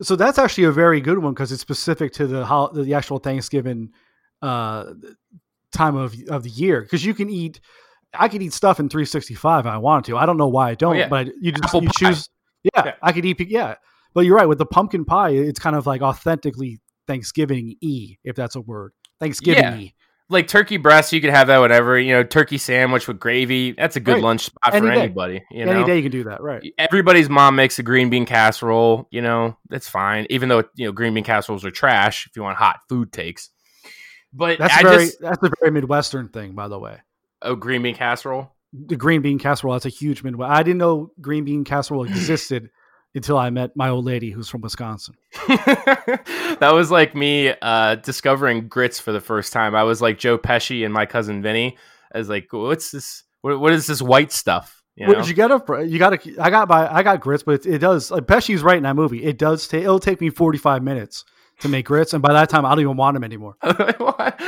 [0.02, 3.90] So that's actually a very good one because it's specific to the the actual Thanksgiving
[4.42, 4.92] uh,
[5.72, 6.82] time of of the year.
[6.82, 7.60] Because you can eat,
[8.12, 10.16] I could eat stuff in 365 I wanted to.
[10.18, 11.08] I don't know why I don't, Oh, yeah.
[11.08, 11.92] but you just Apple you pie.
[12.10, 12.28] choose.
[12.64, 12.94] Yeah, Yeah.
[13.02, 13.40] I could eat.
[13.48, 13.74] Yeah,
[14.14, 15.30] but you're right with the pumpkin pie.
[15.30, 18.92] It's kind of like authentically Thanksgiving e, if that's a word.
[19.20, 19.92] Thanksgiving y.
[20.30, 21.98] Like turkey breast, you could have that whatever.
[21.98, 23.72] You know, turkey sandwich with gravy.
[23.72, 24.22] That's a good Right.
[24.22, 25.00] lunch spot Any for day.
[25.02, 25.44] anybody.
[25.50, 26.62] You know, Any day you can do that, right?
[26.78, 29.06] everybody's mom makes a green bean casserole.
[29.10, 30.26] You know, that's fine.
[30.30, 33.50] Even though you know green bean casseroles are trash if you want hot food takes.
[34.32, 36.98] But That's I very just that's a very Midwestern thing, by the way.
[37.42, 38.50] oh green bean casserole.
[38.86, 39.74] The green bean casserole.
[39.74, 40.50] That's a huge Midwest.
[40.50, 42.70] I didn't know green bean casserole existed
[43.14, 45.14] until I met my old lady who's from Wisconsin.
[45.48, 49.74] that was like me uh, discovering grits for the first time.
[49.74, 51.78] I was like Joe Pesci and my cousin Vinny.
[52.12, 53.22] I was like, "What's this?
[53.42, 55.14] What, what is this white stuff?" You know?
[55.14, 55.88] did you get from?
[55.88, 56.38] You got to.
[56.40, 56.88] I got by.
[56.88, 58.10] I got grits, but it, it does.
[58.10, 59.22] Like Pesci's right in that movie.
[59.24, 59.82] It does take.
[59.84, 61.24] It'll take me forty five minutes
[61.60, 63.56] to make grits, and by that time, I don't even want them anymore.
[63.98, 64.40] What?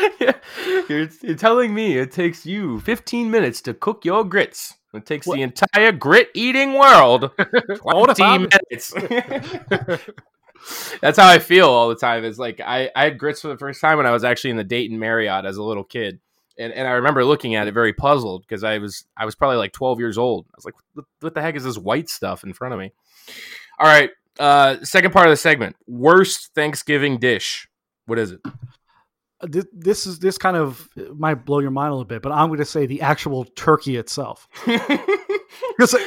[0.89, 4.75] you're, you're telling me it takes you 15 minutes to cook your grits.
[4.95, 7.31] It takes the entire grit eating world
[7.77, 8.93] 20 minutes.
[11.01, 12.25] That's how I feel all the time.
[12.25, 14.57] It's like I, I had grits for the first time when I was actually in
[14.57, 16.19] the Dayton Marriott as a little kid.
[16.59, 19.59] And, and I remember looking at it very puzzled because I was I was probably
[19.59, 20.47] like 12 years old.
[20.49, 22.93] I was like, what, what the heck is this white stuff in front of me?
[23.79, 24.11] All right.
[24.39, 27.69] Uh, second part of the segment worst Thanksgiving dish.
[28.07, 28.41] What is it?
[29.43, 32.49] This, this is this kind of might blow your mind a little bit, but I'm
[32.49, 34.49] going to say the actual turkey itself.
[34.69, 34.99] okay,
[35.79, 36.01] listen,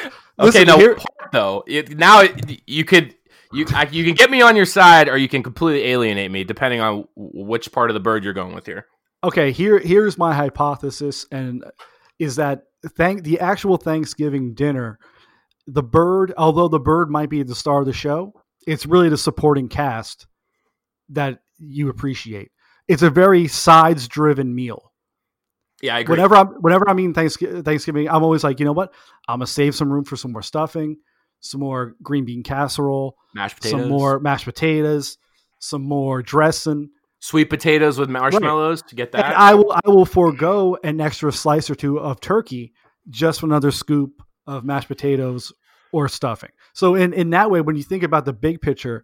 [0.66, 3.16] now here- part, though, it, now it, you could
[3.52, 6.44] you I, you can get me on your side, or you can completely alienate me,
[6.44, 8.86] depending on which part of the bird you're going with here.
[9.24, 11.64] okay here here's my hypothesis and
[12.20, 12.64] is that
[12.96, 14.98] thank the actual thanksgiving dinner
[15.74, 18.34] the bird although the bird might be the star of the show
[18.68, 20.28] it's really the supporting cast
[21.10, 22.52] that you appreciate.
[22.88, 24.92] It's a very sides driven meal.
[25.82, 26.14] Yeah, I agree.
[26.14, 28.94] whenever i'm whenever i'm eating thanksgiving, thanksgiving i'm always like you know what?
[29.30, 30.98] I'm gonna save some room for some more stuffing
[31.40, 35.18] some more green bean casserole Mashed potatoes, some more mashed potatoes
[35.60, 36.90] some more dressing.
[37.22, 39.38] Sweet potatoes with marshmallows to get and that.
[39.38, 42.74] I will I will forego an extra slice or two of turkey
[43.10, 45.52] just for another scoop of mashed potatoes
[45.92, 46.52] or stuffing.
[46.74, 49.04] So in, in that way, when you think about the big picture,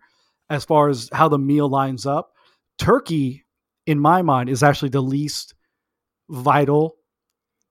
[0.49, 2.31] as far as how the meal lines up,
[2.77, 3.45] turkey,
[3.85, 5.53] in my mind, is actually the least
[6.29, 6.95] vital.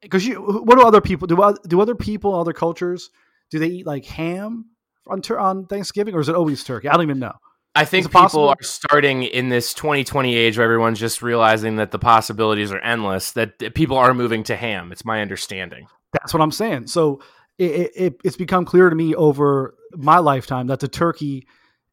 [0.01, 1.55] Because you, what do other people do?
[1.67, 3.11] Do other people, other cultures,
[3.51, 4.67] do they eat like ham
[5.07, 6.89] on on Thanksgiving, or is it always turkey?
[6.89, 7.33] I don't even know.
[7.77, 8.49] I think people possible?
[8.51, 13.33] are starting in this 2020 age where everyone's just realizing that the possibilities are endless.
[13.33, 14.93] That people are moving to ham.
[14.93, 15.87] It's my understanding.
[16.13, 16.87] That's what I'm saying.
[16.87, 17.21] So
[17.59, 21.47] it, it, it's become clear to me over my lifetime that the turkey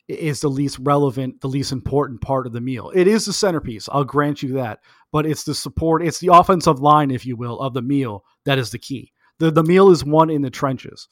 [0.07, 2.91] is the least relevant, the least important part of the meal.
[2.93, 3.87] It is the centerpiece.
[3.91, 4.79] I'll grant you that,
[5.11, 6.03] but it's the support.
[6.03, 9.13] It's the offensive line, if you will, of the meal that is the key.
[9.39, 11.07] The the meal is won in the trenches.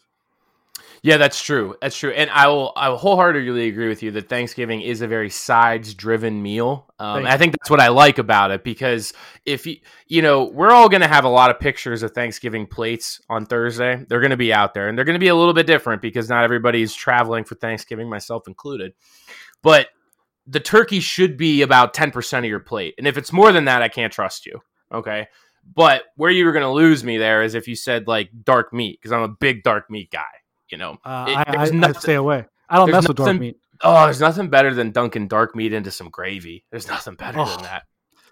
[1.01, 1.75] Yeah, that's true.
[1.82, 5.07] That's true, and I will I will wholeheartedly agree with you that Thanksgiving is a
[5.07, 6.88] very sides driven meal.
[6.99, 9.13] Um, I think that's what I like about it because
[9.45, 9.77] if you
[10.07, 13.45] you know we're all going to have a lot of pictures of Thanksgiving plates on
[13.45, 14.03] Thursday.
[14.07, 16.01] They're going to be out there, and they're going to be a little bit different
[16.01, 18.93] because not everybody's traveling for Thanksgiving, myself included.
[19.61, 19.88] But
[20.47, 23.65] the turkey should be about ten percent of your plate, and if it's more than
[23.65, 24.59] that, I can't trust you.
[24.93, 25.27] Okay.
[25.75, 28.73] But where you were going to lose me there is if you said like dark
[28.73, 30.25] meat because I'm a big dark meat guy.
[30.72, 32.45] You know, Uh, It- I, I, there's I stay away.
[32.70, 33.57] I don't mess with dark meat.
[33.82, 36.65] Oh, there's nothing better than dunking dark meat into some gravy.
[36.70, 37.45] There's nothing better Oh.
[37.45, 37.84] than that.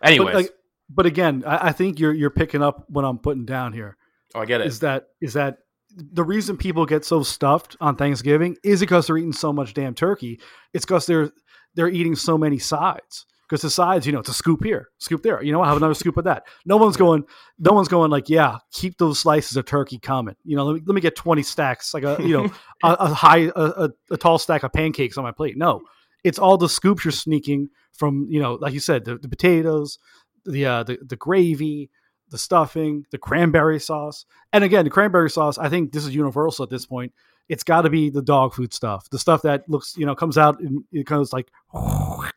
[0.04, 0.52] Anyways, But, like,
[0.90, 3.98] but again, I, I think you're you're picking up what I'm putting down here.
[4.36, 4.68] oh, I get it.
[4.68, 5.60] Is that is that
[5.96, 9.74] the reason people get so stuffed on Thanksgiving is it because they're eating so much
[9.74, 10.40] damn turkey.
[10.74, 11.32] It's because they're
[11.74, 13.26] they're eating so many sides.
[13.48, 15.42] Because the sides, you know, it's a scoop here, scoop there.
[15.42, 16.44] You know, I have another scoop of that.
[16.66, 17.24] No one's going,
[17.58, 20.36] no one's going like, yeah, keep those slices of turkey coming.
[20.44, 22.52] You know, let me, let me get twenty stacks, like a you know,
[22.84, 25.58] a, a high, a, a, a tall stack of pancakes on my plate.
[25.58, 25.82] No,
[26.24, 29.98] it's all the scoops you're sneaking from, you know, like you said, the, the potatoes,
[30.46, 31.90] the, uh, the the gravy,
[32.30, 35.58] the stuffing, the cranberry sauce, and again, the cranberry sauce.
[35.58, 37.14] I think this is universal at this point.
[37.50, 40.38] It's got to be the dog food stuff, the stuff that looks, you know, comes
[40.38, 41.50] out and it comes like,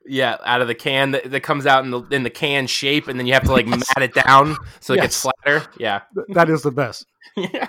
[0.06, 3.08] Yeah, out of the can that, that comes out in the in the can shape,
[3.08, 5.66] and then you have to like mat it down so it gets flatter.
[5.78, 6.02] Yeah.
[6.30, 7.06] that is the best.
[7.36, 7.68] yeah.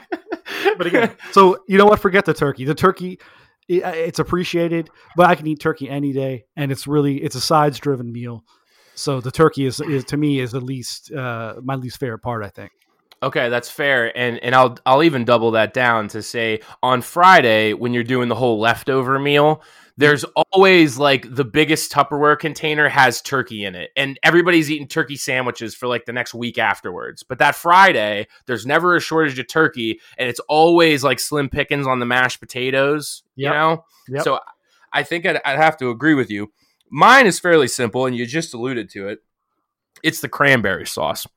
[0.77, 1.99] But again, so you know what?
[1.99, 2.65] Forget the turkey.
[2.65, 3.19] The turkey,
[3.67, 7.79] it's appreciated, but I can eat turkey any day, and it's really it's a sides
[7.79, 8.43] driven meal.
[8.95, 12.43] So the turkey is, is to me is the least uh, my least favorite part.
[12.43, 12.71] I think.
[13.23, 17.73] Okay, that's fair, and and I'll I'll even double that down to say on Friday
[17.73, 19.61] when you're doing the whole leftover meal,
[19.95, 25.17] there's always like the biggest Tupperware container has turkey in it, and everybody's eating turkey
[25.17, 27.21] sandwiches for like the next week afterwards.
[27.21, 31.85] But that Friday, there's never a shortage of turkey, and it's always like slim pickings
[31.85, 33.21] on the mashed potatoes.
[33.35, 34.23] You know, Yep.
[34.23, 34.39] so
[34.91, 36.51] I think I'd, I'd have to agree with you.
[36.89, 39.19] Mine is fairly simple, and you just alluded to it.
[40.03, 41.27] It's the cranberry sauce.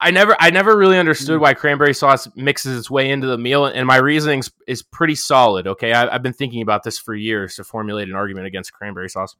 [0.00, 1.42] I never, I never really understood mm.
[1.42, 5.66] why cranberry sauce mixes its way into the meal, and my reasoning is pretty solid.
[5.66, 9.08] Okay, I, I've been thinking about this for years to formulate an argument against cranberry
[9.08, 9.34] sauce.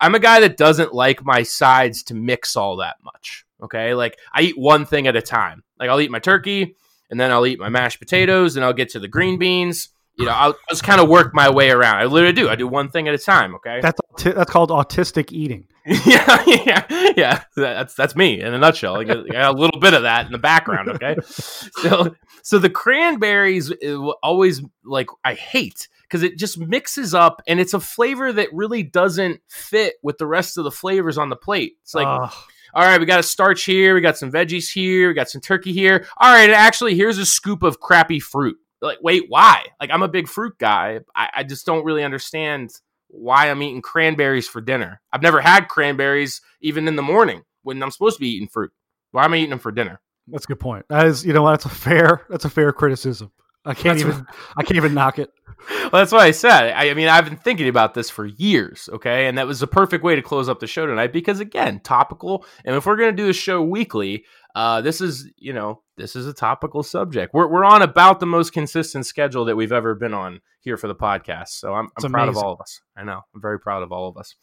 [0.00, 3.44] I'm a guy that doesn't like my sides to mix all that much.
[3.62, 5.64] Okay, like I eat one thing at a time.
[5.78, 6.76] Like I'll eat my turkey,
[7.10, 9.88] and then I'll eat my mashed potatoes, and I'll get to the green beans.
[10.16, 11.96] You know, I'll just kind of work my way around.
[11.96, 12.48] I literally do.
[12.48, 13.54] I do one thing at a time.
[13.56, 13.80] Okay.
[13.82, 15.66] That's that's called autistic eating.
[15.86, 17.42] yeah, yeah, yeah.
[17.56, 18.96] That's that's me in a nutshell.
[18.96, 20.90] I got, I got a little bit of that in the background.
[20.90, 27.40] Okay, so so the cranberries uh, always like I hate because it just mixes up
[27.46, 31.28] and it's a flavor that really doesn't fit with the rest of the flavors on
[31.28, 31.76] the plate.
[31.82, 32.06] It's like.
[32.06, 32.32] Ugh.
[32.74, 35.40] all right, we got a starch here, we got some veggies here, we got some
[35.40, 36.06] turkey here.
[36.18, 38.56] All right, actually, here's a scoop of crappy fruit.
[38.80, 39.64] Like, wait, why?
[39.80, 41.00] Like, I'm a big fruit guy.
[41.14, 42.70] I, I just don't really understand
[43.10, 45.00] why I'm eating cranberries for dinner.
[45.12, 48.72] I've never had cranberries even in the morning when I'm supposed to be eating fruit.
[49.12, 50.00] Why am I eating them for dinner?
[50.28, 50.86] That's a good point.
[50.88, 51.52] That is, you know, what?
[51.52, 53.32] that's a fair that's a fair criticism.
[53.64, 55.30] I can't That's even I can't even knock it.
[55.68, 56.72] Well, that's what I said.
[56.72, 59.26] I, I mean, I've been thinking about this for years, okay?
[59.26, 62.46] And that was the perfect way to close up the show tonight because, again, topical.
[62.64, 64.24] And if we're going to do the show weekly,
[64.54, 67.34] uh, this is, you know, this is a topical subject.
[67.34, 70.88] We're, we're on about the most consistent schedule that we've ever been on here for
[70.88, 71.48] the podcast.
[71.48, 72.80] So I'm, I'm proud of all of us.
[72.96, 73.20] I know.
[73.34, 74.34] I'm very proud of all of us.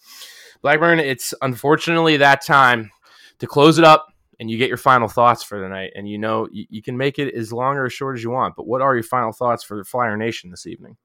[0.62, 2.91] Blackburn, it's unfortunately that time
[3.39, 4.08] to close it up
[4.39, 5.91] and you get your final thoughts for the night.
[5.95, 8.32] And you know, you, you can make it as long or as short as you
[8.32, 8.55] want.
[8.55, 10.97] But what are your final thoughts for Flyer Nation this evening?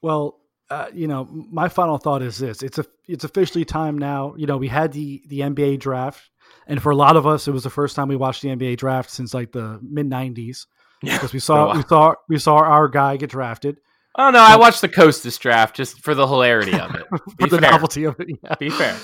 [0.00, 0.38] Well,
[0.70, 4.34] uh, you know, my final thought is this: it's a it's officially time now.
[4.36, 6.28] You know, we had the the NBA draft,
[6.68, 8.76] and for a lot of us, it was the first time we watched the NBA
[8.76, 10.66] draft since like the mid '90s
[11.02, 11.14] Yeah.
[11.16, 13.78] because we saw we saw we saw our guy get drafted
[14.20, 17.06] Oh no, I watched the coast this draft just for the hilarity of it.
[17.38, 17.70] Be for the fair.
[17.70, 18.28] novelty of it.
[18.42, 18.54] Yeah.
[18.58, 18.96] Be fair.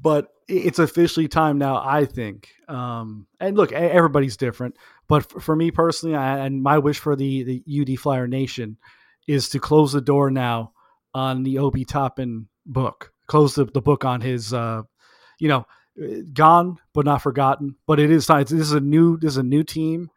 [0.00, 4.76] but it's officially time now i think um and look everybody's different
[5.06, 8.76] but for me personally I, and my wish for the the ud flyer nation
[9.28, 10.72] is to close the door now
[11.14, 14.82] on the obi toppin book close the, the book on his uh
[15.38, 15.66] you know
[16.32, 19.42] gone but not forgotten but it is time this is a new this is a
[19.42, 20.10] new team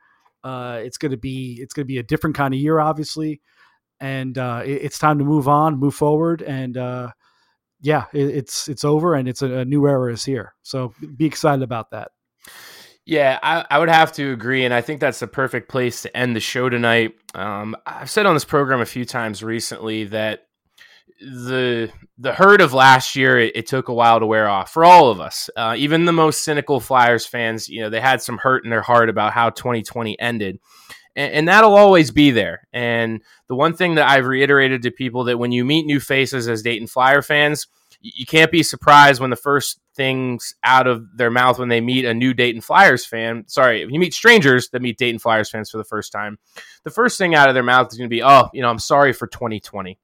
[0.44, 3.42] uh it's gonna be it's gonna be a different kind of year obviously
[4.00, 7.10] and uh it- it's time to move on move forward and uh
[7.86, 10.54] yeah, it, it's it's over and it's a, a new era is here.
[10.62, 12.12] So be excited about that.
[13.06, 16.16] Yeah, I, I would have to agree, and I think that's the perfect place to
[16.18, 17.16] end the show tonight.
[17.36, 20.48] Um, I've said on this program a few times recently that
[21.24, 24.84] the the hurt of last year it, it took a while to wear off for
[24.84, 25.50] all of us.
[25.56, 28.82] Uh, even the most cynical Flyers fans, you know, they had some hurt in their
[28.82, 30.60] heart about how 2020 ended,
[31.16, 32.68] and, and that'll always be there.
[32.74, 36.48] And the one thing that I've reiterated to people that when you meet new faces
[36.48, 37.68] as Dayton Flyer fans,
[38.02, 42.04] you can't be surprised when the first things out of their mouth when they meet
[42.04, 43.46] a new Dayton Flyers fan.
[43.48, 46.38] Sorry, if you meet strangers that meet Dayton Flyers fans for the first time,
[46.84, 48.80] the first thing out of their mouth is going to be, "Oh, you know, I'm
[48.80, 49.98] sorry for 2020."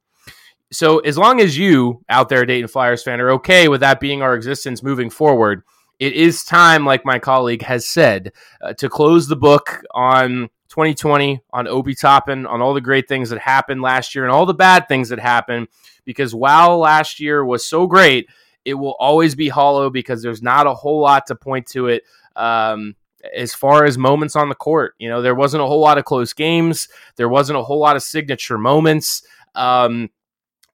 [0.72, 4.22] So as long as you out there, Dayton Flyers fan, are okay with that being
[4.22, 5.64] our existence moving forward,
[6.00, 11.42] it is time, like my colleague has said, uh, to close the book on 2020
[11.52, 14.54] on Obi Toppin, on all the great things that happened last year and all the
[14.54, 15.68] bad things that happened.
[16.06, 18.30] Because while last year was so great,
[18.64, 22.04] it will always be hollow because there's not a whole lot to point to it.
[22.36, 22.96] Um,
[23.36, 26.06] as far as moments on the court, you know, there wasn't a whole lot of
[26.06, 26.88] close games.
[27.18, 29.24] There wasn't a whole lot of signature moments.
[29.56, 30.10] Um,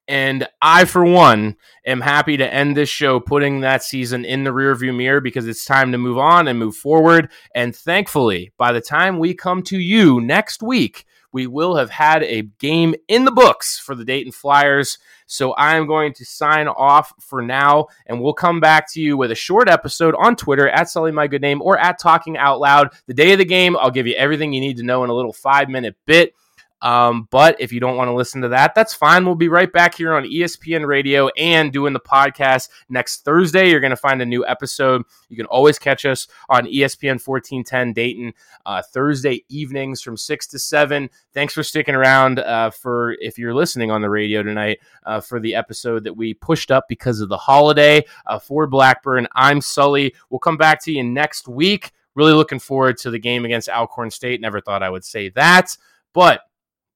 [0.08, 4.50] and I, for one, am happy to end this show putting that season in the
[4.50, 7.30] rearview mirror because it's time to move on and move forward.
[7.54, 12.22] And thankfully, by the time we come to you next week, we will have had
[12.22, 14.96] a game in the books for the Dayton Flyers.
[15.26, 19.32] So I'm going to sign off for now, and we'll come back to you with
[19.32, 22.90] a short episode on Twitter at Sully My Good Name or at Talking Out Loud.
[23.06, 25.14] The day of the game, I'll give you everything you need to know in a
[25.14, 26.34] little five minute bit.
[26.82, 29.24] Um, but if you don't want to listen to that, that's fine.
[29.24, 33.70] We'll be right back here on ESPN Radio and doing the podcast next Thursday.
[33.70, 35.02] You're going to find a new episode.
[35.28, 38.32] You can always catch us on ESPN 1410 Dayton
[38.66, 41.08] uh, Thursday evenings from 6 to 7.
[41.32, 45.40] Thanks for sticking around uh, for if you're listening on the radio tonight uh, for
[45.40, 49.26] the episode that we pushed up because of the holiday uh, for Blackburn.
[49.34, 50.14] I'm Sully.
[50.28, 51.92] We'll come back to you next week.
[52.14, 54.40] Really looking forward to the game against Alcorn State.
[54.40, 55.76] Never thought I would say that,
[56.14, 56.40] but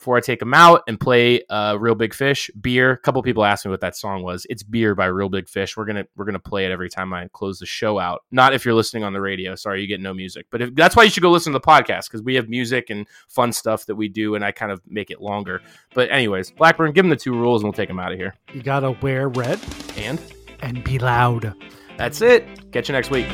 [0.01, 2.93] before I take them out and play uh, Real Big Fish, beer.
[2.93, 4.47] A couple people asked me what that song was.
[4.49, 5.77] It's beer by Real Big Fish.
[5.77, 8.25] We're gonna we're gonna play it every time I close the show out.
[8.31, 9.55] Not if you're listening on the radio.
[9.55, 10.47] Sorry, you get no music.
[10.51, 12.89] But if, that's why you should go listen to the podcast because we have music
[12.89, 15.61] and fun stuff that we do, and I kind of make it longer.
[15.95, 18.35] But anyways, Blackburn, give them the two rules, and we'll take them out of here.
[18.55, 19.61] You gotta wear red
[19.99, 20.19] And
[20.61, 21.55] and be loud.
[21.99, 22.73] that's it.
[22.73, 23.27] Catch you next week.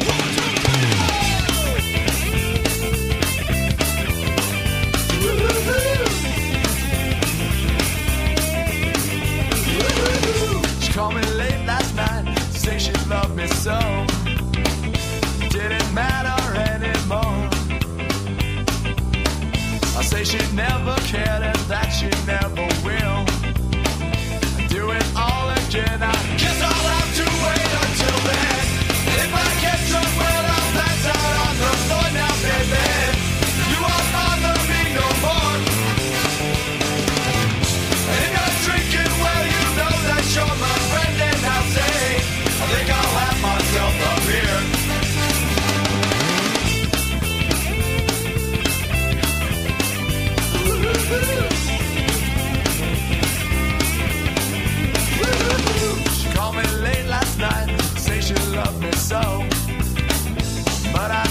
[20.57, 20.96] Never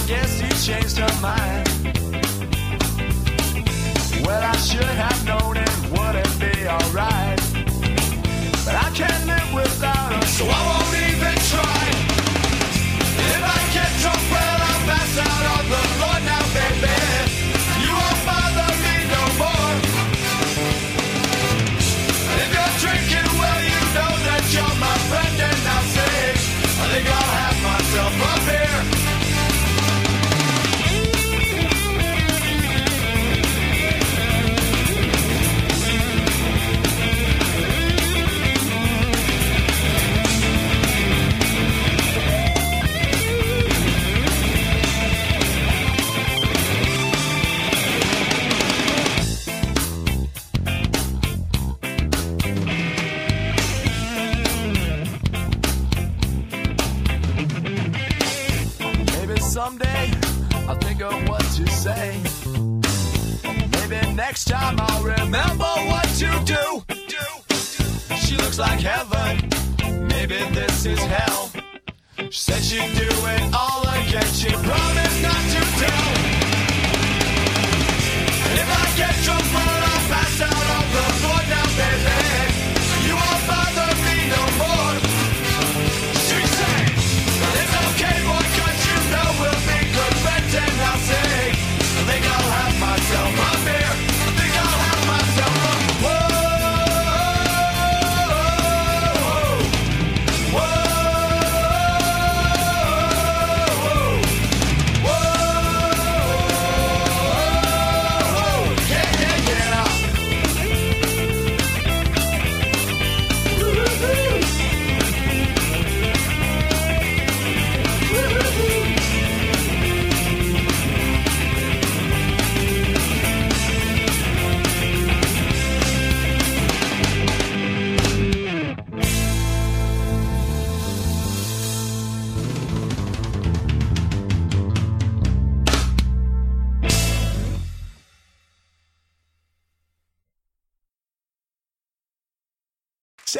[0.07, 1.67] guess she changed her mind.
[4.23, 7.14] Well, I should have known it wouldn't be alright.